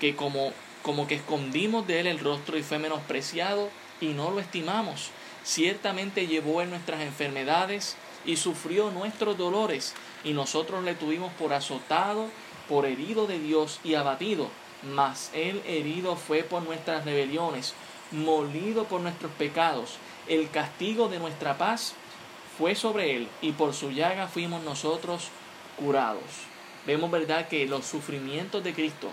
que 0.00 0.16
como, 0.16 0.52
como 0.82 1.06
que 1.06 1.16
escondimos 1.16 1.86
de 1.86 2.00
él 2.00 2.06
el 2.06 2.18
rostro 2.18 2.56
y 2.58 2.62
fue 2.62 2.78
menospreciado 2.78 3.68
y 4.00 4.08
no 4.08 4.30
lo 4.30 4.40
estimamos. 4.40 5.10
Ciertamente 5.44 6.26
llevó 6.26 6.62
en 6.62 6.70
nuestras 6.70 7.02
enfermedades 7.02 7.96
y 8.24 8.36
sufrió 8.36 8.90
nuestros 8.90 9.36
dolores, 9.36 9.94
y 10.24 10.32
nosotros 10.32 10.82
le 10.82 10.94
tuvimos 10.94 11.32
por 11.34 11.52
azotado, 11.52 12.28
por 12.68 12.86
herido 12.86 13.26
de 13.26 13.38
Dios 13.38 13.80
y 13.84 13.94
abatido. 13.94 14.48
Mas 14.82 15.30
él 15.34 15.62
herido 15.66 16.16
fue 16.16 16.42
por 16.42 16.62
nuestras 16.62 17.04
rebeliones, 17.04 17.74
molido 18.10 18.84
por 18.84 19.02
nuestros 19.02 19.32
pecados. 19.32 19.98
El 20.26 20.48
castigo 20.48 21.08
de 21.08 21.18
nuestra 21.18 21.58
paz 21.58 21.94
fue 22.58 22.74
sobre 22.74 23.16
él 23.16 23.28
y 23.42 23.52
por 23.52 23.74
su 23.74 23.90
llaga 23.90 24.28
fuimos 24.28 24.62
nosotros 24.62 25.28
curados. 25.76 26.22
Vemos, 26.86 27.10
¿verdad?, 27.10 27.48
que 27.48 27.66
los 27.66 27.84
sufrimientos 27.84 28.62
de 28.62 28.74
Cristo 28.74 29.10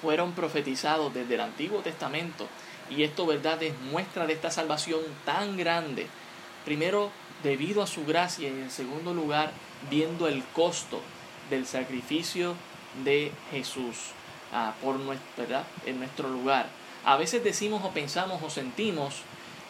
fueron 0.00 0.32
profetizados 0.32 1.14
desde 1.14 1.34
el 1.34 1.40
Antiguo 1.40 1.80
Testamento 1.80 2.46
y 2.90 3.04
esto, 3.04 3.26
¿verdad?, 3.26 3.62
es 3.62 3.78
muestra 3.80 4.26
de 4.26 4.34
esta 4.34 4.50
salvación 4.50 5.00
tan 5.24 5.56
grande. 5.56 6.08
Primero, 6.64 7.10
debido 7.42 7.82
a 7.82 7.86
su 7.86 8.04
gracia 8.04 8.48
y 8.48 8.52
en 8.52 8.70
segundo 8.70 9.14
lugar, 9.14 9.52
viendo 9.90 10.28
el 10.28 10.44
costo 10.52 11.00
del 11.50 11.66
sacrificio 11.66 12.54
de 13.04 13.32
Jesús 13.50 13.96
ah, 14.52 14.74
por 14.82 14.96
nuestra, 14.96 15.64
en 15.86 15.98
nuestro 15.98 16.28
lugar. 16.28 16.68
A 17.04 17.16
veces 17.16 17.42
decimos 17.42 17.82
o 17.84 17.90
pensamos 17.90 18.42
o 18.42 18.50
sentimos 18.50 19.22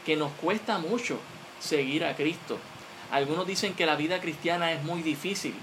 que 0.05 0.17
nos 0.17 0.33
cuesta 0.33 0.79
mucho 0.79 1.19
seguir 1.61 2.05
a 2.05 2.15
Cristo, 2.17 2.59
algunos 3.13 3.47
dicen 3.47 3.75
que 3.75 3.85
la 3.85 3.95
vida 3.95 4.23
cristiana 4.23 4.73
es 4.73 4.83
muy 4.83 5.03
difícil, 5.03 5.55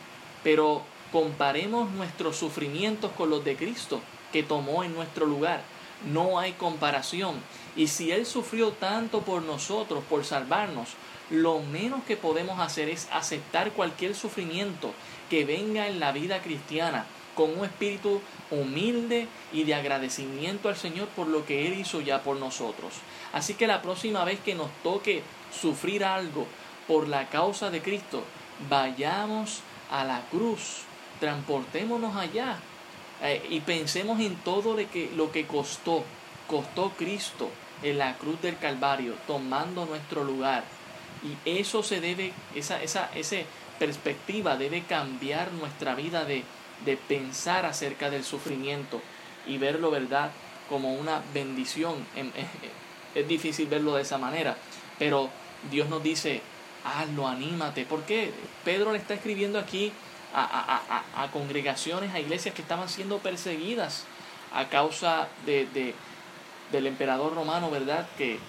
pero 0.43 0.83
comparemos 1.11 1.89
nuestros 1.89 2.37
sufrimientos 2.37 3.11
con 3.17 3.31
los 3.31 3.43
de 3.43 3.55
Cristo, 3.55 4.01
que 4.31 4.43
tomó 4.43 4.83
en 4.83 4.93
nuestro 4.93 5.25
lugar. 5.25 5.63
No 6.05 6.37
hay 6.37 6.53
comparación. 6.53 7.35
Y 7.75 7.87
si 7.87 8.11
Él 8.11 8.27
sufrió 8.27 8.71
tanto 8.71 9.21
por 9.21 9.41
nosotros, 9.41 10.03
por 10.07 10.25
salvarnos, 10.25 10.89
lo 11.31 11.59
menos 11.59 12.03
que 12.03 12.17
podemos 12.17 12.59
hacer 12.59 12.87
es 12.87 13.07
aceptar 13.11 13.71
cualquier 13.71 14.13
sufrimiento 14.13 14.93
que 15.31 15.43
venga 15.43 15.87
en 15.87 15.99
la 15.99 16.11
vida 16.11 16.43
cristiana 16.43 17.07
con 17.33 17.57
un 17.57 17.65
espíritu 17.65 18.21
humilde 18.51 19.27
y 19.51 19.63
de 19.63 19.73
agradecimiento 19.73 20.69
al 20.69 20.75
Señor 20.75 21.07
por 21.09 21.27
lo 21.27 21.45
que 21.47 21.65
Él 21.65 21.79
hizo 21.79 22.01
ya 22.01 22.21
por 22.21 22.37
nosotros. 22.37 22.93
Así 23.33 23.55
que 23.55 23.65
la 23.65 23.81
próxima 23.81 24.23
vez 24.23 24.39
que 24.39 24.55
nos 24.55 24.69
toque 24.83 25.23
sufrir 25.51 26.03
algo, 26.03 26.45
por 26.89 27.07
la 27.07 27.29
causa 27.29 27.69
de 27.69 27.83
Cristo, 27.83 28.23
vayamos 28.67 29.61
a 29.91 30.03
la 30.03 30.23
cruz, 30.31 30.81
transportémonos 31.19 32.15
allá 32.15 32.57
eh, 33.21 33.45
y 33.47 33.59
pensemos 33.59 34.19
en 34.19 34.35
todo 34.37 34.75
lo 34.75 34.89
que, 34.89 35.11
lo 35.15 35.31
que 35.31 35.45
costó, 35.45 36.03
costó 36.47 36.89
Cristo 36.97 37.51
en 37.83 37.99
la 37.99 38.17
cruz 38.17 38.41
del 38.41 38.57
Calvario, 38.57 39.13
tomando 39.27 39.85
nuestro 39.85 40.23
lugar. 40.23 40.63
Y 41.23 41.59
eso 41.59 41.83
se 41.83 42.01
debe, 42.01 42.33
esa, 42.55 42.81
esa, 42.81 43.11
esa 43.13 43.37
perspectiva 43.77 44.57
debe 44.57 44.81
cambiar 44.81 45.51
nuestra 45.51 45.93
vida 45.93 46.25
de, 46.25 46.43
de 46.85 46.97
pensar 46.97 47.67
acerca 47.67 48.09
del 48.09 48.23
sufrimiento 48.23 48.99
y 49.45 49.59
verlo, 49.59 49.91
¿verdad?, 49.91 50.31
como 50.67 50.95
una 50.95 51.21
bendición. 51.35 52.03
Es 53.15 53.27
difícil 53.27 53.67
verlo 53.67 53.95
de 53.95 54.03
esa 54.03 54.19
manera, 54.19 54.55
pero 54.99 55.31
Dios 55.71 55.89
nos 55.89 56.03
dice, 56.03 56.43
hazlo, 56.83 57.27
anímate. 57.27 57.85
porque 57.85 58.31
Pedro 58.63 58.91
le 58.91 58.97
está 58.97 59.13
escribiendo 59.13 59.59
aquí 59.59 59.91
a, 60.33 61.29
congregaciones, 61.33 62.13
a 62.13 62.19
iglesias 62.19 62.53
que 62.53 62.61
estaban 62.61 62.89
siendo 62.89 63.19
perseguidas 63.19 64.05
a 64.53 64.69
causa 64.69 65.27
de, 65.45 65.93
del 66.71 66.87
emperador 66.87 67.33
romano, 67.33 67.69
¿verdad? 67.71 68.07
Que 68.17 68.39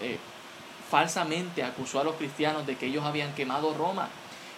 eh, 0.00 0.18
falsamente 0.88 1.62
acusó 1.62 2.00
a 2.00 2.04
los 2.04 2.16
cristianos 2.16 2.66
de 2.66 2.76
que 2.76 2.86
ellos 2.86 3.04
habían 3.04 3.34
quemado 3.34 3.74
Roma. 3.74 4.08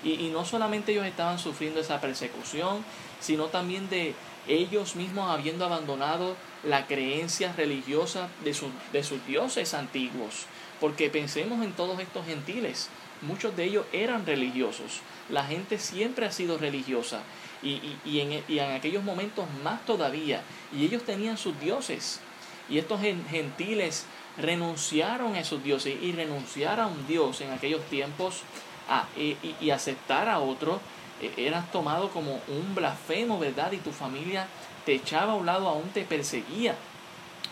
Y, 0.04 0.28
no 0.28 0.44
solamente 0.44 0.92
ellos 0.92 1.06
estaban 1.06 1.38
sufriendo 1.38 1.80
esa 1.80 2.00
persecución, 2.00 2.84
sino 3.20 3.46
también 3.46 3.88
de 3.88 4.14
ellos 4.46 4.94
mismos 4.94 5.30
habiendo 5.30 5.64
abandonado 5.64 6.36
la 6.62 6.86
creencia 6.86 7.52
religiosa 7.56 8.28
de, 8.44 8.56
de 8.92 9.02
sus 9.02 9.26
dioses 9.26 9.74
antiguos. 9.74 10.46
Porque 10.80 11.10
pensemos 11.10 11.64
en 11.64 11.72
todos 11.72 11.98
estos 12.00 12.26
gentiles. 12.26 12.88
Muchos 13.22 13.56
de 13.56 13.64
ellos 13.64 13.86
eran 13.92 14.26
religiosos. 14.26 15.00
La 15.28 15.44
gente 15.44 15.78
siempre 15.78 16.26
ha 16.26 16.32
sido 16.32 16.58
religiosa. 16.58 17.20
Y, 17.62 17.98
en 18.04 18.70
aquellos 18.72 19.02
momentos 19.02 19.46
más 19.64 19.84
todavía. 19.84 20.42
Y 20.72 20.84
ellos 20.84 21.02
tenían 21.02 21.36
sus 21.36 21.58
dioses. 21.60 22.20
Y 22.68 22.78
estos 22.78 23.00
gentiles 23.00 24.06
renunciaron 24.36 25.34
a 25.34 25.40
esos 25.40 25.62
dioses. 25.64 25.96
Y 26.00 26.12
renunciar 26.12 26.80
a 26.80 26.86
un 26.86 27.06
dios 27.06 27.40
en 27.40 27.50
aquellos 27.50 27.84
tiempos 27.86 28.42
a, 28.88 29.06
y, 29.16 29.36
y 29.60 29.70
aceptar 29.70 30.28
a 30.28 30.38
otro 30.38 30.80
e, 31.20 31.46
eras 31.46 31.70
tomado 31.72 32.10
como 32.10 32.40
un 32.48 32.74
blasfemo, 32.74 33.38
¿verdad? 33.38 33.72
Y 33.72 33.78
tu 33.78 33.92
familia 33.92 34.46
te 34.84 34.94
echaba 34.94 35.32
a 35.32 35.36
un 35.36 35.46
lado, 35.46 35.68
aún 35.68 35.88
te 35.90 36.04
perseguía 36.04 36.76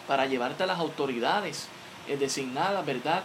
para 0.06 0.26
llevarte 0.26 0.62
a 0.62 0.66
las 0.66 0.78
autoridades. 0.78 1.68
Eh, 2.08 2.16
designada, 2.16 2.82
¿verdad? 2.82 3.22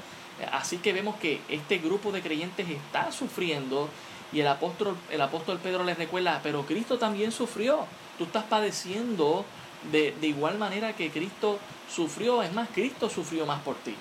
Así 0.52 0.78
que 0.78 0.94
vemos 0.94 1.16
que 1.18 1.40
este 1.50 1.78
grupo 1.78 2.12
de 2.12 2.22
creyentes 2.22 2.68
está 2.68 3.12
sufriendo 3.12 3.90
y 4.34 4.40
el 4.40 4.48
apóstol, 4.48 4.96
el 5.12 5.22
apóstol 5.22 5.60
Pedro 5.60 5.84
les 5.84 5.98
recuerda, 5.98 6.40
pero 6.42 6.66
Cristo 6.66 6.98
también 6.98 7.32
sufrió. 7.32 7.86
Tú 8.18 8.24
estás 8.24 8.46
padeciendo 8.46 9.46
de, 9.92 10.16
de 10.20 10.28
igual 10.28 10.58
manera 10.58 10.94
que 10.94 11.12
Cristo 11.12 11.60
sufrió. 11.94 12.42
Es 12.42 12.54
más, 12.54 12.70
Cristo 12.74 13.10
sufrió 13.10 13.46
más 13.46 13.62
por 13.62 13.76
ti. 13.76 13.94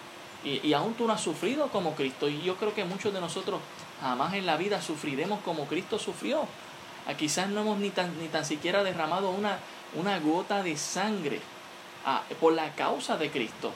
Y, 0.45 0.67
y, 0.67 0.73
aún 0.73 0.95
tú 0.95 1.07
no 1.07 1.13
has 1.13 1.21
sufrido 1.21 1.69
como 1.69 1.95
Cristo. 1.95 2.29
Y 2.29 2.41
yo 2.41 2.57
creo 2.57 2.75
que 2.75 2.85
muchos 2.85 3.13
de 3.13 3.21
nosotros 3.21 3.61
jamás 4.01 4.33
en 4.35 4.47
la 4.47 4.57
vida 4.57 4.81
sufriremos 4.81 5.41
como 5.41 5.67
Cristo 5.67 5.99
sufrió. 5.99 6.47
Ah, 7.07 7.15
quizás 7.15 7.51
no 7.51 7.61
hemos 7.61 7.79
ni 7.79 7.91
tan, 7.91 8.19
ni 8.19 8.29
tan 8.29 8.47
siquiera 8.47 8.83
derramado 8.83 9.31
una, 9.31 9.59
una 9.95 10.19
gota 10.21 10.63
de 10.63 10.77
sangre 10.77 11.41
ah, 12.07 12.23
por 12.41 12.55
la 12.55 12.75
causa 12.75 13.19
de 13.19 13.31
Cristo 13.31 13.73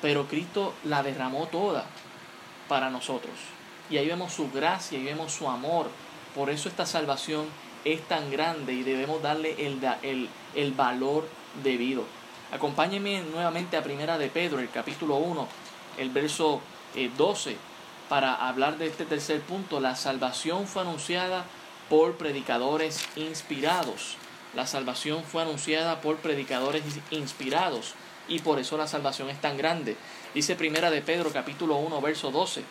pero 0.00 0.26
Cristo 0.26 0.74
la 0.84 1.02
derramó 1.02 1.46
toda 1.46 1.84
para 2.68 2.90
nosotros. 2.90 3.34
Y 3.90 3.96
ahí 3.96 4.06
vemos 4.06 4.32
su 4.32 4.50
gracia 4.50 4.98
y 4.98 5.04
vemos 5.04 5.32
su 5.32 5.48
amor. 5.48 5.88
Por 6.34 6.50
eso 6.50 6.68
esta 6.68 6.86
salvación 6.86 7.46
es 7.84 8.02
tan 8.02 8.30
grande 8.30 8.74
y 8.74 8.82
debemos 8.82 9.22
darle 9.22 9.66
el, 9.66 9.80
el, 10.02 10.28
el 10.54 10.72
valor 10.72 11.26
debido. 11.62 12.04
Acompáñenme 12.52 13.22
nuevamente 13.22 13.76
a 13.76 13.82
Primera 13.82 14.18
de 14.18 14.28
Pedro, 14.28 14.58
el 14.60 14.70
capítulo 14.70 15.16
1, 15.16 15.48
el 15.98 16.10
verso 16.10 16.60
12, 17.16 17.50
eh, 17.50 17.56
para 18.08 18.34
hablar 18.34 18.78
de 18.78 18.86
este 18.86 19.04
tercer 19.04 19.40
punto. 19.40 19.80
La 19.80 19.96
salvación 19.96 20.66
fue 20.66 20.82
anunciada 20.82 21.44
por 21.88 22.16
predicadores 22.16 23.06
inspirados. 23.16 24.16
La 24.54 24.66
salvación 24.66 25.24
fue 25.24 25.42
anunciada 25.42 26.00
por 26.00 26.16
predicadores 26.16 26.82
inspirados 27.10 27.94
y 28.28 28.40
por 28.40 28.58
eso 28.58 28.76
la 28.76 28.86
salvación 28.86 29.30
es 29.30 29.40
tan 29.40 29.56
grande. 29.56 29.96
Dice 30.34 30.54
Primera 30.54 30.90
de 30.90 31.02
Pedro 31.02 31.30
capítulo 31.32 31.76
1 31.76 32.00
verso 32.00 32.30
12. 32.30 32.62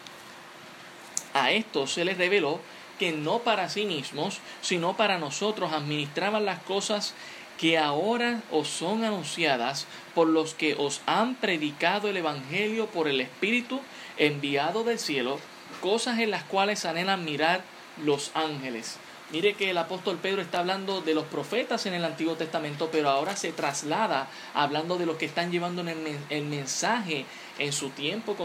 A 1.33 1.51
esto 1.51 1.87
se 1.87 2.05
les 2.05 2.17
reveló 2.17 2.59
que 2.99 3.11
no 3.11 3.39
para 3.39 3.69
sí 3.69 3.85
mismos, 3.85 4.39
sino 4.61 4.97
para 4.97 5.19
nosotros 5.19 5.71
administraban 5.71 6.45
las 6.45 6.59
cosas 6.63 7.13
que 7.57 7.77
ahora 7.77 8.41
os 8.51 8.67
son 8.67 9.03
anunciadas 9.03 9.87
por 10.13 10.27
los 10.27 10.53
que 10.53 10.75
os 10.75 11.01
han 11.05 11.35
predicado 11.35 12.09
el 12.09 12.17
Evangelio 12.17 12.87
por 12.87 13.07
el 13.07 13.19
Espíritu 13.19 13.81
enviado 14.17 14.83
del 14.83 14.99
cielo, 14.99 15.39
cosas 15.81 16.19
en 16.19 16.31
las 16.31 16.43
cuales 16.43 16.85
anhelan 16.85 17.25
mirar 17.25 17.61
los 18.03 18.31
ángeles. 18.35 18.97
Mire 19.29 19.55
que 19.55 19.71
el 19.71 19.77
apóstol 19.77 20.17
Pedro 20.21 20.41
está 20.41 20.59
hablando 20.59 21.01
de 21.01 21.13
los 21.13 21.25
profetas 21.25 21.85
en 21.85 21.93
el 21.93 22.05
Antiguo 22.05 22.35
Testamento, 22.35 22.87
pero 22.89 23.09
ahora 23.09 23.35
se 23.35 23.51
traslada 23.51 24.29
hablando 24.53 24.97
de 24.97 25.05
los 25.05 25.17
que 25.17 25.25
están 25.25 25.51
llevando 25.51 25.83
el 26.29 26.45
mensaje 26.45 27.25
en 27.59 27.73
su 27.73 27.89
tiempo 27.89 28.37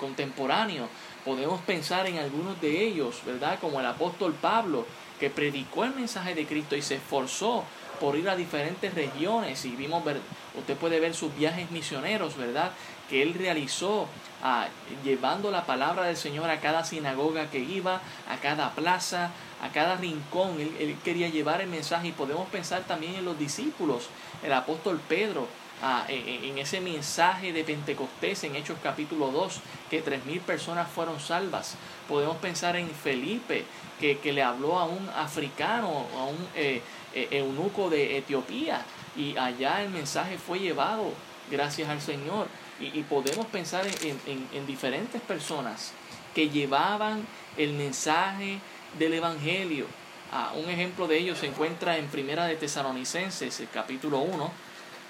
contemporáneo. 0.00 0.88
Podemos 1.24 1.60
pensar 1.60 2.08
en 2.08 2.18
algunos 2.18 2.60
de 2.60 2.84
ellos, 2.84 3.22
¿verdad? 3.24 3.60
Como 3.60 3.78
el 3.78 3.86
apóstol 3.86 4.34
Pablo, 4.34 4.86
que 5.20 5.30
predicó 5.30 5.84
el 5.84 5.94
mensaje 5.94 6.34
de 6.34 6.46
Cristo 6.46 6.74
y 6.74 6.82
se 6.82 6.96
esforzó 6.96 7.64
por 7.98 8.16
ir 8.16 8.28
a 8.28 8.36
diferentes 8.36 8.94
regiones 8.94 9.64
y 9.64 9.70
vimos 9.70 10.04
ver, 10.04 10.20
usted 10.56 10.76
puede 10.76 11.00
ver 11.00 11.14
sus 11.14 11.34
viajes 11.36 11.70
misioneros, 11.70 12.36
¿verdad? 12.36 12.72
Que 13.08 13.22
él 13.22 13.34
realizó 13.34 14.06
ah, 14.42 14.68
llevando 15.04 15.50
la 15.50 15.64
palabra 15.66 16.04
del 16.04 16.16
Señor 16.16 16.50
a 16.50 16.60
cada 16.60 16.84
sinagoga 16.84 17.50
que 17.50 17.58
iba, 17.58 18.00
a 18.28 18.36
cada 18.42 18.72
plaza, 18.72 19.30
a 19.62 19.70
cada 19.70 19.96
rincón. 19.96 20.60
Él, 20.60 20.96
quería 21.04 21.28
llevar 21.28 21.60
el 21.60 21.68
mensaje 21.68 22.08
y 22.08 22.12
podemos 22.12 22.48
pensar 22.48 22.82
también 22.82 23.14
en 23.14 23.24
los 23.24 23.38
discípulos, 23.38 24.08
el 24.42 24.52
apóstol 24.52 25.00
Pedro. 25.08 25.46
Ah, 25.80 26.04
en, 26.08 26.58
ese 26.58 26.80
mensaje 26.80 27.52
de 27.52 27.62
Pentecostés 27.62 28.42
en 28.42 28.56
Hechos 28.56 28.78
capítulo 28.82 29.28
2, 29.30 29.60
que 29.88 30.02
tres 30.02 30.24
mil 30.24 30.40
personas 30.40 30.90
fueron 30.90 31.20
salvas. 31.20 31.76
Podemos 32.08 32.36
pensar 32.38 32.74
en 32.74 32.90
Felipe, 32.90 33.64
que, 34.00 34.18
que 34.18 34.32
le 34.32 34.42
habló 34.42 34.76
a 34.76 34.86
un 34.86 35.08
africano, 35.10 36.06
a 36.18 36.24
un 36.24 36.48
eh, 36.56 36.82
eunuco 37.30 37.90
de 37.90 38.18
Etiopía 38.18 38.84
y 39.16 39.36
allá 39.36 39.82
el 39.82 39.90
mensaje 39.90 40.38
fue 40.38 40.60
llevado 40.60 41.12
gracias 41.50 41.88
al 41.88 42.00
Señor. 42.00 42.46
Y, 42.80 43.02
podemos 43.02 43.46
pensar 43.46 43.84
en, 43.86 44.66
diferentes 44.66 45.20
personas 45.20 45.92
que 46.32 46.48
llevaban 46.48 47.26
el 47.56 47.72
mensaje 47.72 48.60
del 48.96 49.14
Evangelio. 49.14 49.86
Ah, 50.30 50.52
un 50.54 50.70
ejemplo 50.70 51.08
de 51.08 51.18
ello 51.18 51.34
se 51.34 51.46
encuentra 51.46 51.96
en 51.96 52.06
Primera 52.06 52.44
de 52.46 52.54
Tesalonicenses, 52.54 53.58
el 53.58 53.68
capítulo 53.68 54.20
1. 54.20 54.52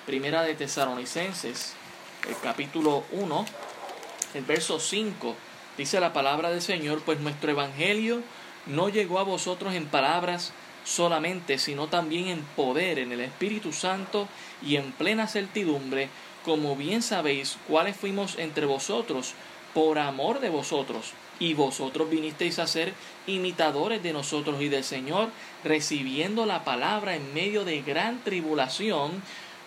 Primera 0.06 0.42
de 0.42 0.54
Tesalonicenses, 0.54 1.74
el 2.26 2.36
capítulo 2.42 3.04
1, 3.12 3.46
el 4.32 4.44
verso 4.44 4.80
5. 4.80 5.34
Dice 5.76 6.00
la 6.00 6.14
palabra 6.14 6.48
del 6.48 6.62
Señor, 6.62 7.02
pues 7.04 7.20
nuestro 7.20 7.50
Evangelio 7.50 8.22
no 8.64 8.88
llegó 8.88 9.18
a 9.18 9.24
vosotros 9.24 9.74
en 9.74 9.86
palabras 9.86 10.52
solamente, 10.88 11.58
sino 11.58 11.88
también 11.88 12.28
en 12.28 12.42
poder, 12.56 12.98
en 12.98 13.12
el 13.12 13.20
Espíritu 13.20 13.72
Santo 13.72 14.26
y 14.64 14.76
en 14.76 14.92
plena 14.92 15.26
certidumbre, 15.26 16.08
como 16.44 16.76
bien 16.76 17.02
sabéis 17.02 17.58
cuáles 17.68 17.96
fuimos 17.96 18.38
entre 18.38 18.64
vosotros 18.64 19.34
por 19.74 19.98
amor 19.98 20.40
de 20.40 20.48
vosotros. 20.48 21.12
Y 21.40 21.54
vosotros 21.54 22.08
vinisteis 22.10 22.58
a 22.58 22.66
ser 22.66 22.94
imitadores 23.26 24.02
de 24.02 24.12
nosotros 24.12 24.60
y 24.60 24.68
del 24.68 24.82
Señor, 24.82 25.28
recibiendo 25.62 26.46
la 26.46 26.64
palabra 26.64 27.14
en 27.14 27.34
medio 27.34 27.64
de 27.64 27.82
gran 27.82 28.24
tribulación, 28.24 29.22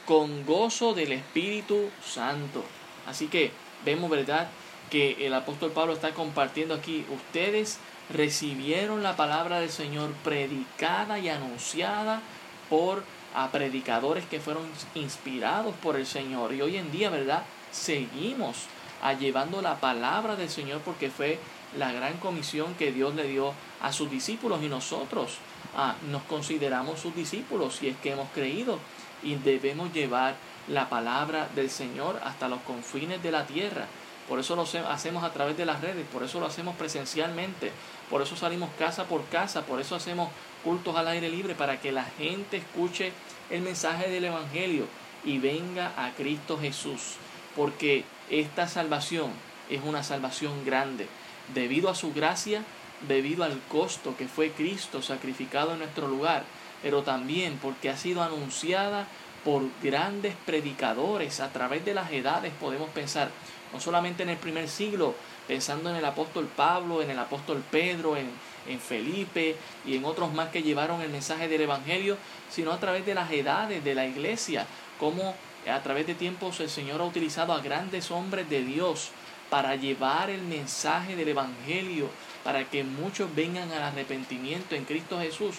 con 0.05 0.45
gozo 0.45 0.93
del 0.93 1.11
Espíritu 1.11 1.89
Santo. 2.03 2.63
Así 3.05 3.27
que 3.27 3.51
vemos, 3.85 4.09
¿verdad?, 4.09 4.49
que 4.89 5.25
el 5.25 5.33
apóstol 5.33 5.71
Pablo 5.71 5.93
está 5.93 6.11
compartiendo 6.11 6.73
aquí. 6.73 7.05
Ustedes 7.09 7.79
recibieron 8.13 9.03
la 9.03 9.15
palabra 9.15 9.59
del 9.59 9.69
Señor 9.69 10.11
predicada 10.23 11.19
y 11.19 11.29
anunciada 11.29 12.21
por 12.69 13.03
a 13.33 13.49
predicadores 13.51 14.25
que 14.25 14.39
fueron 14.39 14.63
inspirados 14.95 15.73
por 15.81 15.95
el 15.95 16.05
Señor. 16.05 16.53
Y 16.53 16.61
hoy 16.61 16.77
en 16.77 16.91
día, 16.91 17.09
¿verdad? 17.09 17.43
Seguimos 17.71 18.65
a 19.01 19.13
llevando 19.13 19.61
la 19.61 19.79
palabra 19.79 20.35
del 20.35 20.49
Señor 20.49 20.81
porque 20.81 21.09
fue 21.09 21.39
la 21.77 21.91
gran 21.91 22.17
comisión 22.17 22.73
que 22.75 22.91
Dios 22.91 23.15
le 23.15 23.27
dio 23.27 23.53
a 23.81 23.93
sus 23.93 24.11
discípulos 24.11 24.61
y 24.61 24.67
nosotros 24.67 25.37
ah, 25.75 25.95
nos 26.09 26.23
consideramos 26.23 26.99
sus 26.99 27.15
discípulos 27.15 27.81
y 27.81 27.87
es 27.87 27.97
que 27.97 28.11
hemos 28.11 28.29
creído 28.31 28.79
y 29.23 29.35
debemos 29.35 29.93
llevar 29.93 30.35
la 30.67 30.89
palabra 30.89 31.47
del 31.55 31.69
Señor 31.69 32.19
hasta 32.23 32.49
los 32.49 32.59
confines 32.61 33.23
de 33.23 33.31
la 33.31 33.45
tierra. 33.45 33.87
Por 34.27 34.39
eso 34.39 34.55
lo 34.55 34.63
hacemos 34.89 35.23
a 35.23 35.33
través 35.33 35.57
de 35.57 35.65
las 35.65 35.81
redes, 35.81 36.05
por 36.11 36.23
eso 36.23 36.39
lo 36.39 36.45
hacemos 36.45 36.75
presencialmente, 36.75 37.71
por 38.09 38.21
eso 38.21 38.35
salimos 38.35 38.69
casa 38.77 39.05
por 39.05 39.25
casa, 39.25 39.63
por 39.63 39.81
eso 39.81 39.95
hacemos 39.95 40.29
cultos 40.63 40.95
al 40.95 41.07
aire 41.07 41.29
libre, 41.29 41.55
para 41.55 41.79
que 41.81 41.91
la 41.91 42.05
gente 42.05 42.57
escuche 42.57 43.11
el 43.49 43.61
mensaje 43.61 44.09
del 44.09 44.25
Evangelio 44.25 44.85
y 45.23 45.39
venga 45.39 45.91
a 45.97 46.11
Cristo 46.11 46.57
Jesús. 46.59 47.15
Porque 47.55 48.05
esta 48.29 48.67
salvación 48.67 49.31
es 49.69 49.81
una 49.83 50.03
salvación 50.03 50.65
grande, 50.65 51.07
debido 51.53 51.89
a 51.89 51.95
su 51.95 52.13
gracia, 52.13 52.63
debido 53.07 53.43
al 53.43 53.59
costo 53.67 54.15
que 54.15 54.27
fue 54.27 54.51
Cristo 54.51 55.01
sacrificado 55.01 55.73
en 55.73 55.79
nuestro 55.79 56.07
lugar, 56.07 56.43
pero 56.81 57.03
también 57.03 57.57
porque 57.61 57.89
ha 57.89 57.97
sido 57.97 58.23
anunciada 58.23 59.07
por 59.43 59.63
grandes 59.81 60.35
predicadores 60.45 61.39
a 61.39 61.51
través 61.51 61.83
de 61.83 61.93
las 61.93 62.11
edades, 62.11 62.53
podemos 62.59 62.89
pensar, 62.91 63.31
no 63.73 63.79
solamente 63.79 64.23
en 64.23 64.29
el 64.29 64.37
primer 64.37 64.67
siglo, 64.69 65.15
pensando 65.47 65.89
en 65.89 65.95
el 65.95 66.05
apóstol 66.05 66.47
Pablo, 66.55 67.01
en 67.01 67.09
el 67.09 67.19
apóstol 67.19 67.63
Pedro, 67.69 68.17
en, 68.17 68.29
en 68.67 68.79
Felipe 68.79 69.55
y 69.85 69.95
en 69.95 70.05
otros 70.05 70.33
más 70.33 70.49
que 70.49 70.63
llevaron 70.63 71.01
el 71.01 71.09
mensaje 71.09 71.47
del 71.47 71.61
Evangelio, 71.61 72.17
sino 72.49 72.71
a 72.71 72.79
través 72.79 73.05
de 73.05 73.15
las 73.15 73.31
edades 73.31 73.83
de 73.83 73.95
la 73.95 74.05
iglesia, 74.05 74.65
como 74.99 75.35
a 75.69 75.79
través 75.81 76.07
de 76.07 76.15
tiempos 76.15 76.59
el 76.59 76.69
Señor 76.69 77.01
ha 77.01 77.05
utilizado 77.05 77.53
a 77.53 77.61
grandes 77.61 78.11
hombres 78.11 78.49
de 78.49 78.63
Dios 78.63 79.11
para 79.49 79.75
llevar 79.75 80.29
el 80.29 80.41
mensaje 80.41 81.15
del 81.15 81.27
Evangelio, 81.27 82.09
para 82.43 82.63
que 82.65 82.83
muchos 82.83 83.33
vengan 83.35 83.71
al 83.71 83.83
arrepentimiento 83.83 84.75
en 84.75 84.85
Cristo 84.85 85.19
Jesús. 85.19 85.57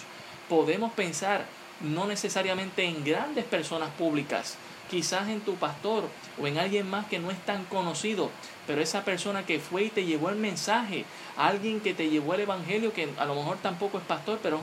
Podemos 0.49 0.91
pensar 0.93 1.45
no 1.81 2.07
necesariamente 2.07 2.83
en 2.85 3.03
grandes 3.03 3.45
personas 3.45 3.89
públicas, 3.91 4.57
quizás 4.93 5.27
en 5.27 5.41
tu 5.41 5.55
pastor 5.55 6.03
o 6.39 6.45
en 6.45 6.59
alguien 6.59 6.87
más 6.87 7.07
que 7.07 7.17
no 7.17 7.31
es 7.31 7.45
tan 7.47 7.65
conocido, 7.65 8.29
pero 8.67 8.79
esa 8.79 9.03
persona 9.03 9.43
que 9.43 9.57
fue 9.57 9.85
y 9.85 9.89
te 9.89 10.05
llevó 10.05 10.29
el 10.29 10.35
mensaje, 10.35 11.03
alguien 11.35 11.79
que 11.79 11.95
te 11.95 12.11
llevó 12.11 12.35
el 12.35 12.41
evangelio, 12.41 12.93
que 12.93 13.09
a 13.17 13.25
lo 13.25 13.33
mejor 13.33 13.57
tampoco 13.57 13.97
es 13.97 14.03
pastor, 14.03 14.39
pero 14.43 14.57
es 14.57 14.61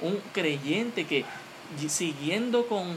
un, 0.00 0.20
creyente 0.32 1.06
que 1.06 1.24
siguiendo 1.88 2.66
con 2.66 2.88
eh, 2.88 2.96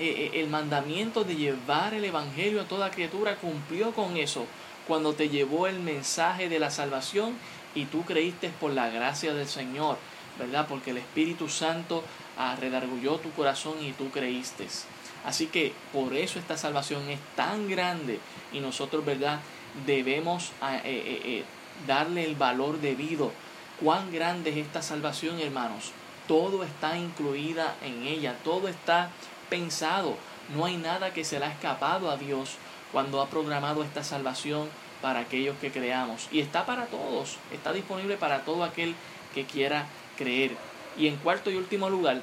eh, 0.00 0.30
el 0.34 0.48
mandamiento 0.48 1.22
de 1.22 1.36
llevar 1.36 1.94
el 1.94 2.04
evangelio 2.04 2.60
a 2.60 2.64
toda 2.64 2.90
criatura, 2.90 3.36
cumplió 3.36 3.92
con 3.92 4.16
eso 4.16 4.46
cuando 4.88 5.12
te 5.12 5.28
llevó 5.28 5.68
el 5.68 5.78
mensaje 5.78 6.48
de 6.48 6.58
la 6.58 6.72
salvación 6.72 7.34
y 7.76 7.84
tú 7.84 8.02
creíste 8.04 8.50
por 8.60 8.72
la 8.72 8.90
gracia 8.90 9.32
del 9.32 9.46
Señor, 9.46 9.96
¿verdad? 10.40 10.66
Porque 10.68 10.90
el 10.90 10.96
Espíritu 10.96 11.48
Santo 11.48 12.02
redargulló 12.58 13.18
tu 13.18 13.30
corazón 13.30 13.74
y 13.80 13.92
tú 13.92 14.10
creíste. 14.10 14.66
Así 15.24 15.46
que 15.46 15.72
por 15.92 16.14
eso 16.14 16.38
esta 16.38 16.56
salvación 16.56 17.08
es 17.10 17.18
tan 17.36 17.68
grande 17.68 18.20
y 18.52 18.60
nosotros, 18.60 19.04
¿verdad? 19.04 19.40
Debemos 19.86 20.52
ah, 20.60 20.76
eh, 20.76 20.80
eh, 20.84 21.20
eh, 21.24 21.44
darle 21.86 22.24
el 22.24 22.34
valor 22.34 22.80
debido. 22.80 23.32
Cuán 23.80 24.12
grande 24.12 24.50
es 24.50 24.56
esta 24.56 24.82
salvación, 24.82 25.40
hermanos. 25.40 25.92
Todo 26.26 26.64
está 26.64 26.96
incluida 26.96 27.74
en 27.82 28.06
ella, 28.06 28.36
todo 28.44 28.68
está 28.68 29.10
pensado. 29.48 30.16
No 30.54 30.64
hay 30.64 30.76
nada 30.76 31.12
que 31.12 31.24
se 31.24 31.38
le 31.38 31.46
ha 31.46 31.52
escapado 31.52 32.10
a 32.10 32.16
Dios 32.16 32.56
cuando 32.92 33.20
ha 33.20 33.28
programado 33.28 33.82
esta 33.82 34.02
salvación 34.02 34.68
para 35.00 35.20
aquellos 35.20 35.56
que 35.58 35.70
creamos. 35.70 36.28
Y 36.30 36.40
está 36.40 36.66
para 36.66 36.86
todos, 36.86 37.36
está 37.52 37.72
disponible 37.72 38.16
para 38.16 38.44
todo 38.44 38.64
aquel 38.64 38.94
que 39.34 39.44
quiera 39.44 39.86
creer. 40.16 40.56
Y 40.96 41.06
en 41.06 41.16
cuarto 41.16 41.50
y 41.50 41.56
último 41.56 41.88
lugar, 41.88 42.22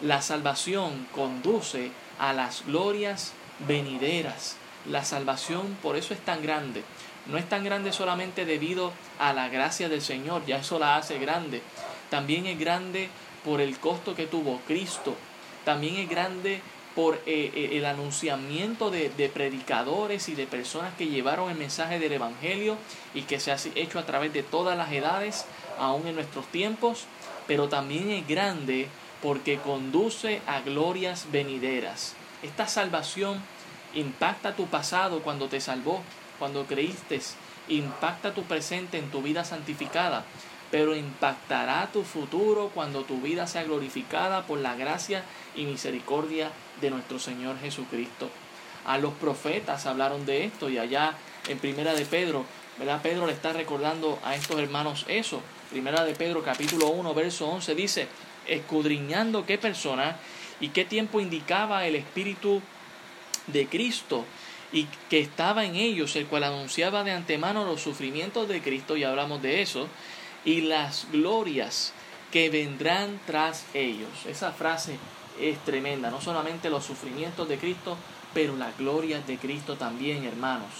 la 0.00 0.22
salvación 0.22 1.06
conduce 1.14 1.90
a 2.18 2.32
las 2.32 2.64
glorias 2.66 3.32
venideras. 3.66 4.56
La 4.86 5.04
salvación 5.04 5.76
por 5.82 5.96
eso 5.96 6.14
es 6.14 6.20
tan 6.20 6.42
grande. 6.42 6.82
No 7.26 7.36
es 7.36 7.48
tan 7.48 7.64
grande 7.64 7.92
solamente 7.92 8.44
debido 8.44 8.92
a 9.18 9.32
la 9.32 9.48
gracia 9.48 9.88
del 9.88 10.00
Señor, 10.00 10.46
ya 10.46 10.58
eso 10.58 10.78
la 10.78 10.96
hace 10.96 11.18
grande. 11.18 11.60
También 12.10 12.46
es 12.46 12.58
grande 12.58 13.08
por 13.44 13.60
el 13.60 13.78
costo 13.78 14.14
que 14.14 14.26
tuvo 14.26 14.60
Cristo. 14.66 15.14
También 15.64 15.96
es 15.96 16.08
grande 16.08 16.62
por 16.94 17.16
eh, 17.26 17.52
eh, 17.54 17.70
el 17.72 17.84
anunciamiento 17.84 18.90
de, 18.90 19.10
de, 19.10 19.28
predicadores 19.28 20.28
y 20.28 20.34
de 20.34 20.46
personas 20.46 20.94
que 20.96 21.06
llevaron 21.06 21.50
el 21.50 21.56
mensaje 21.56 21.98
del 21.98 22.12
Evangelio 22.12 22.76
y 23.14 23.22
que 23.22 23.38
se 23.38 23.52
ha 23.52 23.56
hecho 23.74 23.98
a 23.98 24.06
través 24.06 24.32
de 24.32 24.42
todas 24.42 24.76
las 24.76 24.90
edades, 24.90 25.44
aún 25.78 26.06
en 26.06 26.14
nuestros 26.14 26.46
tiempos, 26.46 27.04
pero 27.46 27.68
también 27.68 28.10
es 28.10 28.26
grande 28.26 28.88
porque 29.22 29.58
conduce 29.58 30.40
a 30.46 30.60
glorias 30.60 31.26
venideras. 31.32 32.14
Esta 32.42 32.68
salvación 32.68 33.42
impacta 33.94 34.54
tu 34.54 34.66
pasado 34.66 35.20
cuando 35.22 35.48
te 35.48 35.60
salvó, 35.60 36.02
cuando 36.38 36.66
creíste, 36.66 37.20
impacta 37.68 38.34
tu 38.34 38.44
presente 38.44 38.98
en 38.98 39.10
tu 39.10 39.22
vida 39.22 39.44
santificada, 39.44 40.24
pero 40.70 40.94
impactará 40.94 41.88
tu 41.92 42.02
futuro 42.04 42.70
cuando 42.74 43.02
tu 43.02 43.20
vida 43.20 43.46
sea 43.46 43.64
glorificada 43.64 44.46
por 44.46 44.58
la 44.58 44.74
gracia 44.74 45.22
y 45.56 45.64
misericordia 45.64 46.50
de 46.80 46.90
nuestro 46.90 47.18
Señor 47.18 47.58
Jesucristo. 47.58 48.28
A 48.84 48.98
los 48.98 49.14
profetas 49.14 49.86
hablaron 49.86 50.26
de 50.26 50.44
esto 50.44 50.70
y 50.70 50.78
allá 50.78 51.14
en 51.48 51.58
Primera 51.58 51.94
de 51.94 52.04
Pedro, 52.04 52.44
¿verdad? 52.78 53.02
Pedro 53.02 53.26
le 53.26 53.32
está 53.32 53.52
recordando 53.52 54.18
a 54.24 54.34
estos 54.34 54.58
hermanos 54.58 55.04
eso. 55.08 55.42
Primera 55.70 56.04
de 56.04 56.14
Pedro 56.14 56.42
capítulo 56.42 56.88
1 56.88 57.14
verso 57.14 57.48
11 57.48 57.74
dice, 57.74 58.08
escudriñando 58.48 59.46
qué 59.46 59.58
persona 59.58 60.16
y 60.60 60.68
qué 60.68 60.84
tiempo 60.84 61.20
indicaba 61.20 61.86
el 61.86 61.94
Espíritu 61.94 62.60
de 63.46 63.66
Cristo 63.66 64.24
y 64.72 64.86
que 65.08 65.20
estaba 65.20 65.64
en 65.64 65.76
ellos, 65.76 66.14
el 66.16 66.26
cual 66.26 66.44
anunciaba 66.44 67.04
de 67.04 67.12
antemano 67.12 67.64
los 67.64 67.80
sufrimientos 67.80 68.48
de 68.48 68.60
Cristo, 68.60 68.96
y 68.96 69.04
hablamos 69.04 69.40
de 69.40 69.62
eso, 69.62 69.88
y 70.44 70.62
las 70.62 71.06
glorias 71.10 71.92
que 72.30 72.50
vendrán 72.50 73.18
tras 73.26 73.64
ellos. 73.72 74.26
Esa 74.26 74.52
frase 74.52 74.98
es 75.40 75.58
tremenda, 75.64 76.10
no 76.10 76.20
solamente 76.20 76.68
los 76.68 76.84
sufrimientos 76.84 77.48
de 77.48 77.58
Cristo, 77.58 77.96
pero 78.34 78.56
las 78.56 78.76
glorias 78.76 79.26
de 79.26 79.38
Cristo 79.38 79.76
también, 79.76 80.24
hermanos. 80.24 80.70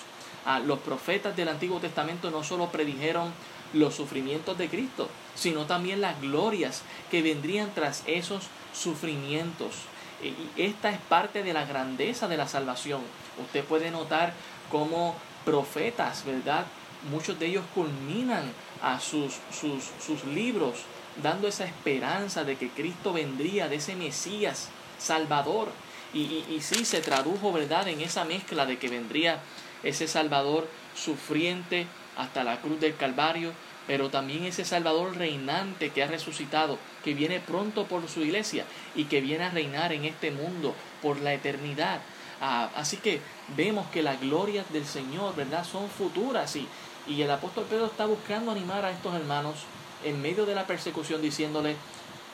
Ah, 0.44 0.60
los 0.60 0.78
profetas 0.80 1.36
del 1.36 1.48
Antiguo 1.48 1.80
Testamento 1.80 2.30
no 2.30 2.44
solo 2.44 2.70
predijeron 2.70 3.32
los 3.72 3.94
sufrimientos 3.94 4.56
de 4.58 4.68
Cristo, 4.68 5.08
sino 5.34 5.66
también 5.66 6.00
las 6.00 6.20
glorias 6.20 6.82
que 7.10 7.22
vendrían 7.22 7.72
tras 7.74 8.02
esos 8.06 8.44
sufrimientos. 8.72 9.74
Y 10.22 10.60
esta 10.60 10.90
es 10.90 10.98
parte 10.98 11.42
de 11.42 11.52
la 11.52 11.64
grandeza 11.64 12.28
de 12.28 12.36
la 12.36 12.48
salvación. 12.48 13.00
Usted 13.40 13.64
puede 13.64 13.90
notar 13.90 14.32
cómo 14.70 15.14
profetas, 15.44 16.24
¿verdad? 16.24 16.66
Muchos 17.10 17.38
de 17.38 17.46
ellos 17.46 17.64
culminan 17.74 18.52
a 18.82 18.98
sus, 18.98 19.34
sus, 19.52 19.84
sus 20.04 20.24
libros 20.24 20.84
dando 21.22 21.48
esa 21.48 21.64
esperanza 21.64 22.44
de 22.44 22.56
que 22.56 22.68
Cristo 22.70 23.12
vendría, 23.12 23.68
de 23.68 23.76
ese 23.76 23.96
Mesías 23.96 24.68
Salvador. 24.98 25.68
Y, 26.12 26.20
y, 26.20 26.46
y, 26.50 26.60
sí 26.62 26.84
se 26.84 27.00
tradujo, 27.00 27.52
¿verdad?, 27.52 27.86
en 27.88 28.00
esa 28.00 28.24
mezcla 28.24 28.66
de 28.66 28.78
que 28.78 28.88
vendría 28.88 29.40
ese 29.82 30.08
Salvador 30.08 30.68
sufriente 30.96 31.86
hasta 32.18 32.44
la 32.44 32.60
cruz 32.60 32.78
del 32.80 32.96
Calvario, 32.96 33.52
pero 33.86 34.10
también 34.10 34.44
ese 34.44 34.66
Salvador 34.66 35.16
reinante 35.16 35.88
que 35.90 36.02
ha 36.02 36.08
resucitado, 36.08 36.78
que 37.02 37.14
viene 37.14 37.40
pronto 37.40 37.86
por 37.86 38.06
su 38.08 38.20
iglesia 38.20 38.66
y 38.94 39.04
que 39.04 39.22
viene 39.22 39.44
a 39.44 39.50
reinar 39.50 39.94
en 39.94 40.04
este 40.04 40.30
mundo 40.30 40.74
por 41.00 41.20
la 41.20 41.32
eternidad. 41.32 42.02
Ah, 42.40 42.68
así 42.76 42.98
que 42.98 43.20
vemos 43.56 43.86
que 43.88 44.02
las 44.02 44.20
glorias 44.20 44.70
del 44.72 44.84
Señor, 44.84 45.34
¿verdad?, 45.34 45.64
son 45.64 45.88
futuras 45.88 46.54
y, 46.54 46.68
y 47.06 47.22
el 47.22 47.30
apóstol 47.30 47.64
Pedro 47.68 47.86
está 47.86 48.04
buscando 48.04 48.52
animar 48.52 48.84
a 48.84 48.90
estos 48.90 49.14
hermanos 49.14 49.56
en 50.04 50.20
medio 50.20 50.46
de 50.46 50.54
la 50.54 50.66
persecución 50.66 51.22
diciéndole, 51.22 51.76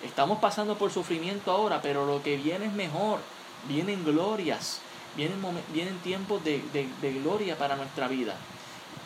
estamos 0.05 0.39
pasando 0.39 0.77
por 0.77 0.91
sufrimiento 0.91 1.51
ahora, 1.51 1.81
pero 1.81 2.05
lo 2.05 2.23
que 2.23 2.37
viene 2.37 2.67
es 2.67 2.73
mejor, 2.73 3.21
vienen 3.69 4.05
glorias, 4.05 4.81
vienen, 5.17 5.41
vienen 5.73 5.99
tiempos 5.99 6.45
de, 6.45 6.63
de, 6.73 7.13
gloria 7.13 7.57
para 7.57 7.77
nuestra 7.77 8.09
vida, 8.09 8.37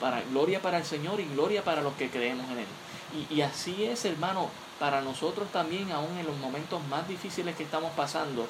para 0.00 0.22
gloria 0.22 0.60
para 0.60 0.78
el 0.78 0.84
Señor 0.84 1.20
y 1.20 1.24
gloria 1.24 1.64
para 1.64 1.82
los 1.82 1.94
que 1.94 2.10
creemos 2.10 2.46
en 2.50 2.58
Él. 2.58 2.66
Y, 3.30 3.34
y 3.34 3.42
así 3.42 3.84
es, 3.84 4.04
hermano, 4.04 4.50
para 4.78 5.00
nosotros 5.00 5.48
también, 5.50 5.90
aún 5.92 6.18
en 6.18 6.26
los 6.26 6.36
momentos 6.38 6.80
más 6.88 7.08
difíciles 7.08 7.56
que 7.56 7.64
estamos 7.64 7.92
pasando, 7.92 8.46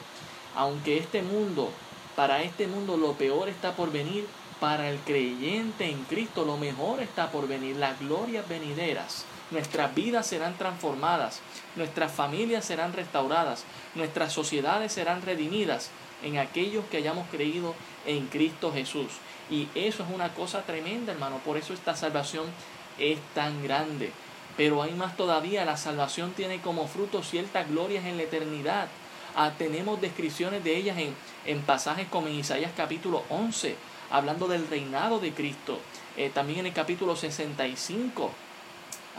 aunque 0.56 0.98
este 0.98 1.22
mundo, 1.22 1.70
para 2.16 2.42
este 2.42 2.66
mundo 2.66 2.96
lo 2.96 3.12
peor 3.12 3.48
está 3.48 3.74
por 3.74 3.92
venir, 3.92 4.26
para 4.60 4.90
el 4.90 4.98
creyente 4.98 5.88
en 5.88 6.02
Cristo 6.04 6.44
lo 6.44 6.56
mejor 6.56 7.00
está 7.00 7.30
por 7.30 7.46
venir, 7.46 7.76
las 7.76 7.98
glorias 8.00 8.48
venideras 8.48 9.24
nuestras 9.50 9.94
vidas 9.94 10.26
serán 10.26 10.56
transformadas, 10.56 11.40
nuestras 11.76 12.12
familias 12.12 12.64
serán 12.64 12.92
restauradas, 12.92 13.64
nuestras 13.94 14.32
sociedades 14.32 14.92
serán 14.92 15.22
redimidas 15.22 15.90
en 16.22 16.38
aquellos 16.38 16.84
que 16.86 16.98
hayamos 16.98 17.26
creído 17.30 17.74
en 18.06 18.26
Cristo 18.26 18.72
Jesús. 18.72 19.08
Y 19.50 19.68
eso 19.74 20.02
es 20.02 20.10
una 20.14 20.34
cosa 20.34 20.62
tremenda, 20.62 21.12
hermano. 21.12 21.38
Por 21.44 21.56
eso 21.56 21.72
esta 21.72 21.96
salvación 21.96 22.46
es 22.98 23.18
tan 23.34 23.62
grande. 23.62 24.12
Pero 24.56 24.82
hay 24.82 24.92
más 24.92 25.16
todavía, 25.16 25.64
la 25.64 25.76
salvación 25.76 26.32
tiene 26.32 26.60
como 26.60 26.88
fruto 26.88 27.22
ciertas 27.22 27.68
glorias 27.68 28.04
en 28.04 28.16
la 28.16 28.24
eternidad. 28.24 28.88
Ah, 29.36 29.52
tenemos 29.56 30.00
descripciones 30.00 30.64
de 30.64 30.76
ellas 30.76 30.98
en, 30.98 31.14
en, 31.46 31.62
pasajes 31.62 32.08
como 32.08 32.26
en 32.26 32.34
Isaías 32.34 32.72
capítulo 32.76 33.22
11, 33.30 33.76
hablando 34.10 34.48
del 34.48 34.66
reinado 34.66 35.20
de 35.20 35.32
Cristo. 35.32 35.78
Eh, 36.16 36.30
también 36.34 36.60
en 36.60 36.66
el 36.66 36.72
capítulo 36.72 37.14
65 37.14 38.32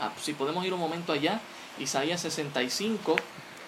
Ah, 0.00 0.10
si 0.18 0.32
podemos 0.32 0.64
ir 0.64 0.72
un 0.72 0.80
momento 0.80 1.12
allá, 1.12 1.42
Isaías 1.78 2.22
65, 2.22 3.16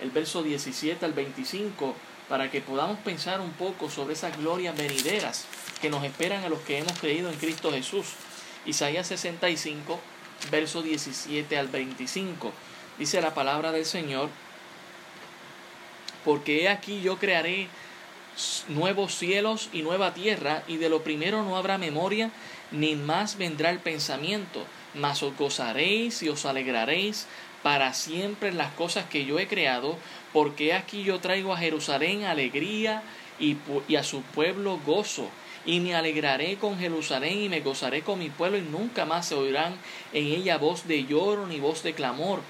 el 0.00 0.10
verso 0.10 0.42
17 0.42 1.04
al 1.04 1.12
25, 1.12 1.94
para 2.28 2.50
que 2.50 2.60
podamos 2.60 2.98
pensar 2.98 3.40
un 3.40 3.52
poco 3.52 3.90
sobre 3.90 4.14
esas 4.14 4.36
glorias 4.36 4.76
venideras 4.76 5.44
que 5.80 5.90
nos 5.90 6.04
esperan 6.04 6.44
a 6.44 6.48
los 6.48 6.60
que 6.60 6.78
hemos 6.78 6.98
creído 6.98 7.30
en 7.30 7.38
Cristo 7.38 7.72
Jesús. 7.72 8.06
Isaías 8.64 9.06
65, 9.08 9.98
verso 10.50 10.82
17 10.82 11.58
al 11.58 11.68
25. 11.68 12.52
Dice 12.98 13.20
la 13.20 13.34
palabra 13.34 13.72
del 13.72 13.84
Señor, 13.84 14.28
porque 16.24 16.62
he 16.62 16.68
aquí 16.68 17.00
yo 17.02 17.18
crearé 17.18 17.68
nuevos 18.68 19.14
cielos 19.16 19.68
y 19.72 19.82
nueva 19.82 20.14
tierra, 20.14 20.62
y 20.68 20.76
de 20.76 20.88
lo 20.88 21.02
primero 21.02 21.42
no 21.42 21.56
habrá 21.56 21.78
memoria, 21.78 22.30
ni 22.70 22.94
más 22.96 23.36
vendrá 23.36 23.70
el 23.70 23.78
pensamiento 23.78 24.64
mas 24.94 25.22
os 25.22 25.36
gozaréis 25.36 26.22
y 26.22 26.28
os 26.28 26.44
alegraréis 26.44 27.26
para 27.62 27.94
siempre 27.94 28.48
en 28.48 28.58
las 28.58 28.72
cosas 28.72 29.06
que 29.06 29.24
yo 29.24 29.38
he 29.38 29.46
creado, 29.46 29.96
porque 30.32 30.74
aquí 30.74 31.02
yo 31.02 31.20
traigo 31.20 31.52
a 31.52 31.58
Jerusalén 31.58 32.24
alegría 32.24 33.02
y, 33.38 33.56
y, 33.88 33.96
a 33.96 34.02
su 34.02 34.22
pueblo 34.22 34.78
gozo. 34.84 35.28
Y 35.64 35.80
me 35.80 35.94
alegraré 35.94 36.56
con 36.56 36.78
Jerusalén 36.78 37.40
y 37.42 37.48
me 37.48 37.60
gozaré 37.60 38.02
con 38.02 38.18
mi 38.18 38.30
pueblo 38.30 38.58
y 38.58 38.62
nunca 38.62 39.04
más 39.04 39.26
se 39.26 39.36
oirán 39.36 39.76
en 40.12 40.26
ella 40.26 40.58
voz 40.58 40.88
de 40.88 41.04
lloro 41.04 41.46
ni 41.46 41.60
voz 41.60 41.82
de 41.82 41.94
clamor. 41.94 42.40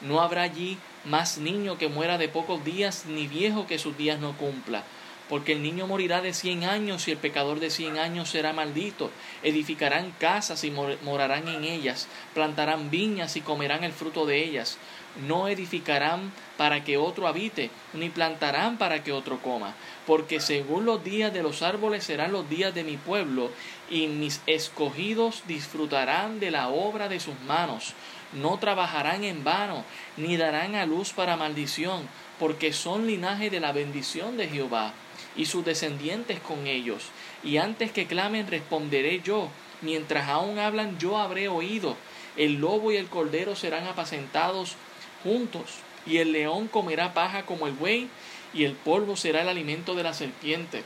No 0.00 0.20
habrá 0.20 0.42
allí 0.42 0.78
más 1.04 1.38
niño 1.38 1.78
que 1.78 1.88
muera 1.88 2.18
de 2.18 2.28
pocos 2.28 2.64
días, 2.64 3.04
ni 3.06 3.28
viejo 3.28 3.66
que 3.66 3.78
sus 3.78 3.96
días 3.96 4.18
no 4.18 4.36
cumpla 4.36 4.82
porque 5.28 5.52
el 5.52 5.62
niño 5.62 5.86
morirá 5.86 6.20
de 6.20 6.32
cien 6.32 6.64
años 6.64 7.08
y 7.08 7.12
el 7.12 7.18
pecador 7.18 7.58
de 7.58 7.70
cien 7.70 7.98
años 7.98 8.30
será 8.30 8.52
maldito. 8.52 9.10
Edificarán 9.42 10.12
casas 10.18 10.62
y 10.64 10.70
morarán 10.70 11.48
en 11.48 11.64
ellas, 11.64 12.08
plantarán 12.34 12.90
viñas 12.90 13.36
y 13.36 13.40
comerán 13.40 13.82
el 13.82 13.92
fruto 13.92 14.26
de 14.26 14.44
ellas. 14.44 14.78
No 15.26 15.48
edificarán 15.48 16.30
para 16.58 16.84
que 16.84 16.98
otro 16.98 17.26
habite, 17.26 17.70
ni 17.94 18.10
plantarán 18.10 18.76
para 18.76 19.02
que 19.02 19.12
otro 19.12 19.38
coma, 19.40 19.74
porque 20.06 20.40
según 20.40 20.84
los 20.84 21.02
días 21.02 21.32
de 21.32 21.42
los 21.42 21.62
árboles 21.62 22.04
serán 22.04 22.32
los 22.32 22.48
días 22.50 22.74
de 22.74 22.84
mi 22.84 22.98
pueblo, 22.98 23.50
y 23.90 24.08
mis 24.08 24.42
escogidos 24.46 25.42
disfrutarán 25.48 26.38
de 26.38 26.50
la 26.50 26.68
obra 26.68 27.08
de 27.08 27.18
sus 27.18 27.40
manos. 27.46 27.94
No 28.34 28.58
trabajarán 28.58 29.24
en 29.24 29.42
vano, 29.42 29.84
ni 30.18 30.36
darán 30.36 30.74
a 30.74 30.84
luz 30.84 31.12
para 31.12 31.36
maldición, 31.36 32.06
porque 32.38 32.74
son 32.74 33.06
linaje 33.06 33.48
de 33.48 33.60
la 33.60 33.72
bendición 33.72 34.36
de 34.36 34.48
Jehová 34.48 34.92
y 35.36 35.46
sus 35.46 35.64
descendientes 35.64 36.40
con 36.40 36.66
ellos. 36.66 37.04
Y 37.44 37.58
antes 37.58 37.92
que 37.92 38.06
clamen 38.06 38.46
responderé 38.46 39.20
yo, 39.20 39.48
mientras 39.82 40.28
aún 40.28 40.58
hablan 40.58 40.98
yo 40.98 41.18
habré 41.18 41.48
oído. 41.48 41.96
El 42.36 42.54
lobo 42.54 42.92
y 42.92 42.96
el 42.96 43.08
cordero 43.08 43.56
serán 43.56 43.86
apacentados 43.86 44.76
juntos, 45.22 45.76
y 46.06 46.18
el 46.18 46.32
león 46.32 46.68
comerá 46.68 47.14
paja 47.14 47.44
como 47.44 47.66
el 47.66 47.72
buey, 47.72 48.08
y 48.54 48.64
el 48.64 48.72
polvo 48.72 49.16
será 49.16 49.42
el 49.42 49.48
alimento 49.48 49.94
de 49.94 50.02
la 50.02 50.14
serpiente. 50.14 50.84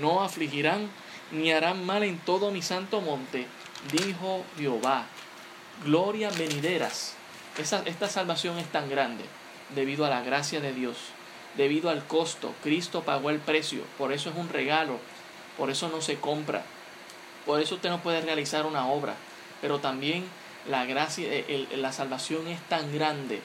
No 0.00 0.22
afligirán 0.22 0.88
ni 1.30 1.52
harán 1.52 1.84
mal 1.84 2.02
en 2.02 2.18
todo 2.18 2.50
mi 2.50 2.62
santo 2.62 3.00
monte, 3.00 3.46
dijo 3.92 4.44
Jehová. 4.58 5.06
Glorias 5.84 6.36
venideras. 6.38 7.14
esta 7.58 8.08
salvación 8.08 8.58
es 8.58 8.66
tan 8.66 8.88
grande 8.88 9.24
debido 9.74 10.04
a 10.04 10.10
la 10.10 10.22
gracia 10.22 10.60
de 10.60 10.72
Dios 10.72 11.11
debido 11.56 11.90
al 11.90 12.06
costo. 12.06 12.54
Cristo 12.62 13.02
pagó 13.02 13.30
el 13.30 13.38
precio, 13.38 13.82
por 13.98 14.12
eso 14.12 14.30
es 14.30 14.36
un 14.36 14.48
regalo, 14.48 14.98
por 15.56 15.70
eso 15.70 15.88
no 15.88 16.00
se 16.00 16.16
compra, 16.16 16.62
por 17.46 17.60
eso 17.60 17.74
usted 17.76 17.90
no 17.90 18.02
puede 18.02 18.20
realizar 18.20 18.66
una 18.66 18.86
obra, 18.86 19.14
pero 19.60 19.78
también 19.78 20.24
la 20.68 20.84
gracia, 20.84 21.28
la 21.76 21.92
salvación 21.92 22.46
es 22.46 22.60
tan 22.68 22.92
grande. 22.92 23.40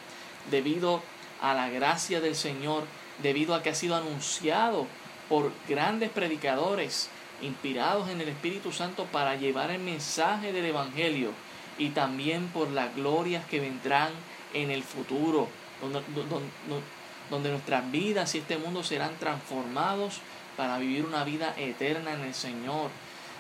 Debido 0.52 1.02
a 1.42 1.54
la 1.54 1.70
gracia 1.70 2.22
del 2.22 2.36
Señor 2.36 2.84
debido 3.22 3.56
a 3.56 3.64
que 3.64 3.70
ha 3.70 3.76
sido 3.76 3.96
anunciado 3.96 4.88
por 5.30 5.52
grandes 5.68 6.10
predicadores 6.10 7.10
inspirados 7.42 8.10
en 8.10 8.22
el 8.22 8.30
Espíritu 8.30 8.72
Santo 8.72 9.06
para 9.06 9.36
llevar 9.36 9.72
el 9.72 9.80
mensaje 9.80 10.54
del 10.54 10.66
Evangelio 10.66 11.32
y 11.78 11.90
también 11.90 12.48
por 12.48 12.70
las 12.72 12.96
glorias 12.96 13.46
que 13.46 13.60
vendrán 13.60 14.10
en 14.54 14.72
el 14.72 14.84
futuro, 14.84 15.48
nuestras 17.30 17.92
vidas 17.92 18.34
y 18.36 18.40
este 18.40 18.58
mundo 18.58 18.84
serán 18.84 19.16
transformados 19.20 20.20
para 20.56 20.78
vivir 20.80 21.06
una 21.06 21.24
vida 21.24 21.54
eterna 21.58 22.14
en 22.14 22.22
el 22.22 22.34
Señor. 22.34 22.90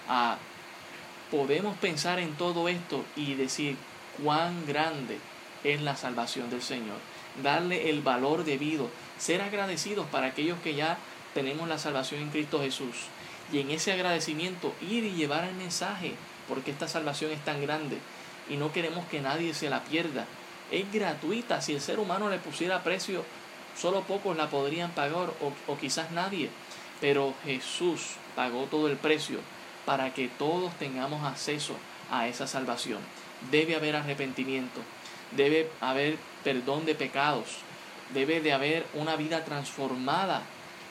Ah, 0.07 0.37
podemos 1.31 1.77
pensar 1.77 2.19
en 2.19 2.33
todo 2.35 2.69
esto 2.69 3.03
y 3.15 3.33
decir 3.33 3.77
cuán 4.23 4.65
grande 4.65 5.17
es 5.63 5.81
la 5.81 5.95
salvación 5.95 6.49
del 6.49 6.61
Señor. 6.61 6.97
Darle 7.43 7.89
el 7.89 8.01
valor 8.01 8.45
debido, 8.45 8.89
ser 9.17 9.41
agradecidos 9.41 10.05
para 10.07 10.27
aquellos 10.27 10.59
que 10.59 10.75
ya 10.75 10.97
tenemos 11.33 11.67
la 11.67 11.77
salvación 11.77 12.21
en 12.21 12.29
Cristo 12.29 12.61
Jesús. 12.61 12.95
Y 13.51 13.59
en 13.59 13.71
ese 13.71 13.93
agradecimiento 13.93 14.73
ir 14.81 15.03
y 15.03 15.11
llevar 15.11 15.45
el 15.45 15.55
mensaje, 15.55 16.13
porque 16.47 16.71
esta 16.71 16.87
salvación 16.87 17.31
es 17.31 17.43
tan 17.43 17.61
grande 17.61 17.97
y 18.49 18.57
no 18.57 18.71
queremos 18.71 19.05
que 19.07 19.21
nadie 19.21 19.53
se 19.53 19.69
la 19.69 19.83
pierda. 19.83 20.25
Es 20.71 20.91
gratuita, 20.91 21.61
si 21.61 21.73
el 21.73 21.81
ser 21.81 21.99
humano 21.99 22.29
le 22.29 22.39
pusiera 22.39 22.83
precio, 22.83 23.23
solo 23.79 24.01
pocos 24.01 24.35
la 24.35 24.49
podrían 24.49 24.91
pagar 24.91 25.31
o, 25.67 25.77
quizás 25.77 26.11
nadie. 26.11 26.49
Pero 26.99 27.33
Jesús 27.45 28.15
pagó 28.35 28.63
todo 28.63 28.87
el 28.87 28.97
precio 28.97 29.39
para 29.85 30.13
que 30.13 30.27
todos 30.27 30.73
tengamos 30.75 31.23
acceso 31.23 31.75
a 32.11 32.27
esa 32.27 32.47
salvación. 32.47 32.99
Debe 33.51 33.75
haber 33.75 33.95
arrepentimiento, 33.95 34.81
debe 35.31 35.69
haber 35.79 36.17
perdón 36.43 36.85
de 36.85 36.95
pecados, 36.95 37.59
debe 38.13 38.41
de 38.41 38.53
haber 38.53 38.85
una 38.95 39.15
vida 39.15 39.45
transformada, 39.45 40.41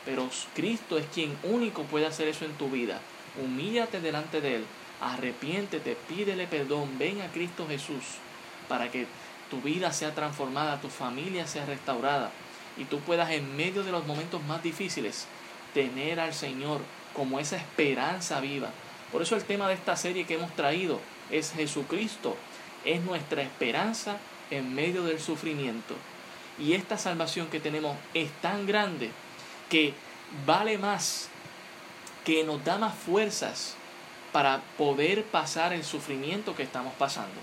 pero 0.05 0.29
Cristo 0.55 0.97
es 0.99 1.07
quien 1.07 1.37
único 1.43 1.83
puede 1.83 2.07
hacer 2.07 2.29
eso 2.29 2.45
en 2.45 2.53
tu 2.53 2.71
vida. 2.71 3.01
Humíllate 3.43 4.01
delante 4.01 4.41
de 4.41 4.57
Él, 4.57 4.65
arrepiéntete, 5.01 5.97
pídele 6.09 6.47
perdón, 6.47 6.99
ven 6.99 7.21
a 7.21 7.33
Cristo 7.33 7.67
Jesús 7.69 8.05
para 8.69 8.91
que 8.91 9.07
tu 9.51 9.61
vida 9.61 9.93
sea 9.93 10.15
transformada, 10.15 10.81
tu 10.81 10.89
familia 10.89 11.47
sea 11.47 11.67
restaurada 11.67 12.31
y 12.77 12.85
tú 12.85 13.01
puedas 13.01 13.31
en 13.31 13.57
medio 13.57 13.83
de 13.83 13.93
los 13.93 14.07
momentos 14.07 14.43
más 14.45 14.63
difíciles 14.63 15.27
tener 15.75 16.21
al 16.21 16.35
Señor 16.35 16.81
como 17.13 17.41
esa 17.41 17.57
esperanza 17.57 18.41
viva. 18.41 18.71
Por 19.13 19.23
eso 19.23 19.37
el 19.37 19.45
tema 19.45 19.69
de 19.69 19.75
esta 19.75 19.97
serie 19.97 20.27
que 20.27 20.35
hemos 20.35 20.55
traído 20.55 21.01
es 21.31 21.53
Jesucristo, 21.53 22.37
es 22.85 23.01
nuestra 23.03 23.43
esperanza 23.43 24.19
en 24.51 24.75
medio 24.75 25.03
del 25.05 25.21
sufrimiento. 25.21 25.95
Y 26.59 26.73
esta 26.73 26.99
salvación 26.99 27.49
que 27.49 27.61
tenemos 27.61 27.97
es 28.15 28.31
tan 28.41 28.67
grande 28.67 29.11
que 29.69 29.95
vale 30.47 30.79
más, 30.79 31.29
que 32.25 32.45
nos 32.45 32.65
da 32.65 32.79
más 32.79 32.95
fuerzas 32.95 33.77
para 34.33 34.61
poder 34.77 35.25
pasar 35.25 35.73
el 35.73 35.85
sufrimiento 35.85 36.55
que 36.55 36.63
estamos 36.63 36.93
pasando 36.95 37.41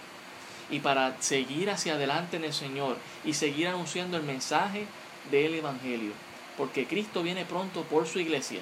y 0.69 0.79
para 0.79 1.21
seguir 1.21 1.69
hacia 1.69 1.93
adelante 1.93 2.38
en 2.38 2.45
el 2.45 2.53
Señor 2.53 2.97
y 3.23 3.34
seguir 3.34 3.67
anunciando 3.67 4.17
el 4.17 4.23
mensaje 4.23 4.86
del 5.32 5.55
Evangelio. 5.55 6.11
Porque 6.57 6.86
Cristo 6.86 7.24
viene 7.24 7.45
pronto 7.45 7.84
por 7.84 8.07
su 8.07 8.19
iglesia 8.19 8.61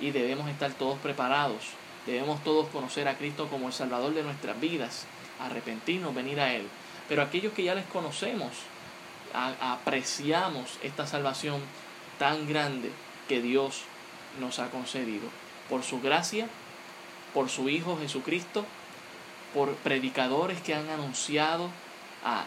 y 0.00 0.10
debemos 0.10 0.48
estar 0.48 0.72
todos 0.72 0.98
preparados. 0.98 1.62
Debemos 2.06 2.42
todos 2.42 2.68
conocer 2.68 3.08
a 3.08 3.16
Cristo 3.16 3.48
como 3.48 3.66
el 3.66 3.72
Salvador 3.72 4.14
de 4.14 4.22
nuestras 4.22 4.58
vidas, 4.60 5.06
arrepentirnos, 5.40 6.14
venir 6.14 6.40
a 6.40 6.54
Él. 6.54 6.66
Pero 7.08 7.22
aquellos 7.22 7.52
que 7.52 7.64
ya 7.64 7.74
les 7.74 7.86
conocemos, 7.86 8.52
apreciamos 9.32 10.78
esta 10.82 11.06
salvación 11.06 11.60
tan 12.18 12.48
grande 12.48 12.90
que 13.28 13.42
Dios 13.42 13.82
nos 14.40 14.58
ha 14.58 14.70
concedido. 14.70 15.28
Por 15.68 15.82
su 15.82 16.00
gracia, 16.00 16.48
por 17.34 17.50
su 17.50 17.68
Hijo 17.68 17.98
Jesucristo, 17.98 18.64
por 19.54 19.74
predicadores 19.76 20.60
que 20.60 20.74
han 20.74 20.88
anunciado 20.88 21.70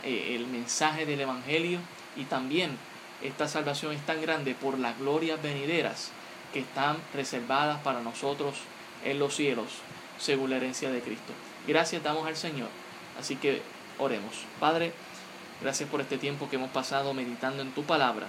eh, 0.03 0.36
el 0.36 0.47
mensaje 0.47 1.05
del 1.05 1.22
Evangelio 1.22 1.80
y 2.16 2.26
también 2.26 2.78
esta 3.24 3.47
salvación 3.47 3.93
es 3.93 4.05
tan 4.05 4.22
grande 4.22 4.55
por 4.55 4.80
las 4.80 4.97
glorias 4.97 5.41
venideras 5.41 6.11
que 6.53 6.59
están 6.59 6.97
reservadas 7.13 7.80
para 7.82 8.01
nosotros 8.01 8.55
en 9.05 9.19
los 9.19 9.36
cielos, 9.36 9.67
según 10.19 10.49
la 10.49 10.57
herencia 10.57 10.89
de 10.91 11.01
Cristo. 11.01 11.34
Gracias 11.67 12.03
damos 12.03 12.28
al 12.28 12.36
Señor. 12.36 12.69
Así 13.19 13.36
que 13.36 13.61
oremos. 13.99 14.45
Padre, 14.59 14.93
gracias 15.61 15.89
por 15.89 16.01
este 16.01 16.17
tiempo 16.17 16.49
que 16.49 16.55
hemos 16.55 16.72
pasado 16.72 17.13
meditando 17.13 17.61
en 17.61 17.72
tu 17.72 17.84
palabra. 17.84 18.28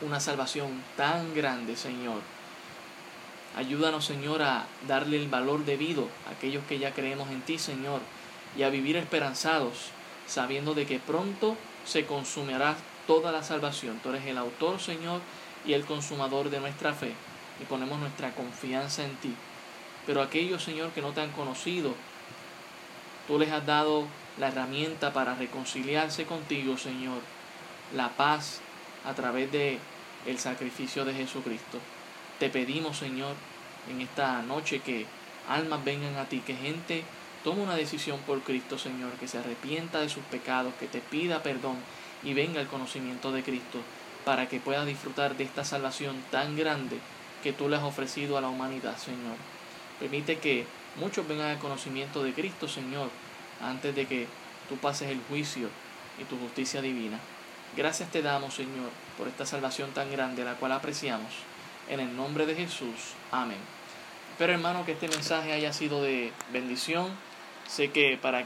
Una 0.00 0.20
salvación 0.20 0.82
tan 0.96 1.34
grande, 1.34 1.76
Señor. 1.76 2.20
Ayúdanos, 3.56 4.04
Señor, 4.04 4.42
a 4.42 4.66
darle 4.86 5.16
el 5.16 5.28
valor 5.28 5.64
debido 5.64 6.08
a 6.26 6.32
aquellos 6.32 6.64
que 6.64 6.78
ya 6.78 6.92
creemos 6.94 7.30
en 7.30 7.42
ti, 7.42 7.58
Señor, 7.58 8.00
y 8.56 8.62
a 8.62 8.70
vivir 8.70 8.96
esperanzados, 8.96 9.90
sabiendo 10.26 10.74
de 10.74 10.86
que 10.86 10.98
pronto 11.00 11.56
se 11.84 12.06
consumirá 12.06 12.76
toda 13.10 13.32
la 13.32 13.42
salvación. 13.42 13.98
Tú 14.00 14.10
eres 14.10 14.24
el 14.26 14.38
autor, 14.38 14.78
Señor, 14.78 15.20
y 15.66 15.72
el 15.72 15.84
consumador 15.84 16.48
de 16.48 16.60
nuestra 16.60 16.92
fe, 16.92 17.12
y 17.60 17.64
ponemos 17.64 17.98
nuestra 17.98 18.32
confianza 18.36 19.02
en 19.02 19.16
ti. 19.16 19.34
Pero 20.06 20.22
aquellos, 20.22 20.62
Señor, 20.62 20.92
que 20.92 21.02
no 21.02 21.10
te 21.10 21.20
han 21.20 21.32
conocido, 21.32 21.92
tú 23.26 23.36
les 23.36 23.50
has 23.50 23.66
dado 23.66 24.04
la 24.38 24.46
herramienta 24.46 25.12
para 25.12 25.34
reconciliarse 25.34 26.24
contigo, 26.24 26.78
Señor, 26.78 27.18
la 27.96 28.10
paz 28.10 28.60
a 29.04 29.12
través 29.12 29.50
de 29.50 29.80
el 30.24 30.38
sacrificio 30.38 31.04
de 31.04 31.12
Jesucristo. 31.12 31.80
Te 32.38 32.48
pedimos, 32.48 32.98
Señor, 32.98 33.34
en 33.90 34.02
esta 34.02 34.40
noche 34.42 34.82
que 34.82 35.04
almas 35.48 35.82
vengan 35.84 36.14
a 36.16 36.26
ti, 36.26 36.44
que 36.46 36.54
gente 36.54 37.02
tome 37.42 37.64
una 37.64 37.74
decisión 37.74 38.20
por 38.20 38.40
Cristo, 38.42 38.78
Señor, 38.78 39.10
que 39.14 39.26
se 39.26 39.38
arrepienta 39.38 39.98
de 39.98 40.08
sus 40.08 40.22
pecados, 40.26 40.74
que 40.78 40.86
te 40.86 41.00
pida 41.00 41.42
perdón 41.42 41.74
y 42.22 42.34
venga 42.34 42.60
el 42.60 42.66
conocimiento 42.66 43.32
de 43.32 43.42
Cristo 43.42 43.80
para 44.24 44.48
que 44.48 44.60
pueda 44.60 44.84
disfrutar 44.84 45.36
de 45.36 45.44
esta 45.44 45.64
salvación 45.64 46.22
tan 46.30 46.56
grande 46.56 46.98
que 47.42 47.52
tú 47.52 47.68
le 47.68 47.76
has 47.76 47.82
ofrecido 47.82 48.36
a 48.36 48.40
la 48.40 48.48
humanidad, 48.48 48.96
Señor. 48.98 49.36
Permite 49.98 50.38
que 50.38 50.66
muchos 50.96 51.26
vengan 51.26 51.48
al 51.48 51.58
conocimiento 51.58 52.22
de 52.22 52.32
Cristo, 52.32 52.68
Señor, 52.68 53.10
antes 53.60 53.94
de 53.94 54.06
que 54.06 54.26
tú 54.68 54.76
pases 54.76 55.10
el 55.10 55.20
juicio 55.28 55.68
y 56.20 56.24
tu 56.24 56.38
justicia 56.38 56.82
divina. 56.82 57.18
Gracias 57.76 58.10
te 58.10 58.22
damos, 58.22 58.54
Señor, 58.54 58.90
por 59.16 59.28
esta 59.28 59.46
salvación 59.46 59.90
tan 59.92 60.10
grande, 60.10 60.44
la 60.44 60.54
cual 60.54 60.72
apreciamos. 60.72 61.32
En 61.88 62.00
el 62.00 62.16
nombre 62.16 62.46
de 62.46 62.54
Jesús. 62.54 63.14
Amén. 63.30 63.58
Espero, 64.32 64.52
hermano, 64.52 64.84
que 64.84 64.92
este 64.92 65.08
mensaje 65.08 65.52
haya 65.52 65.72
sido 65.72 66.02
de 66.02 66.32
bendición. 66.52 67.08
Sé 67.68 67.90
que 67.90 68.18
para 68.20 68.38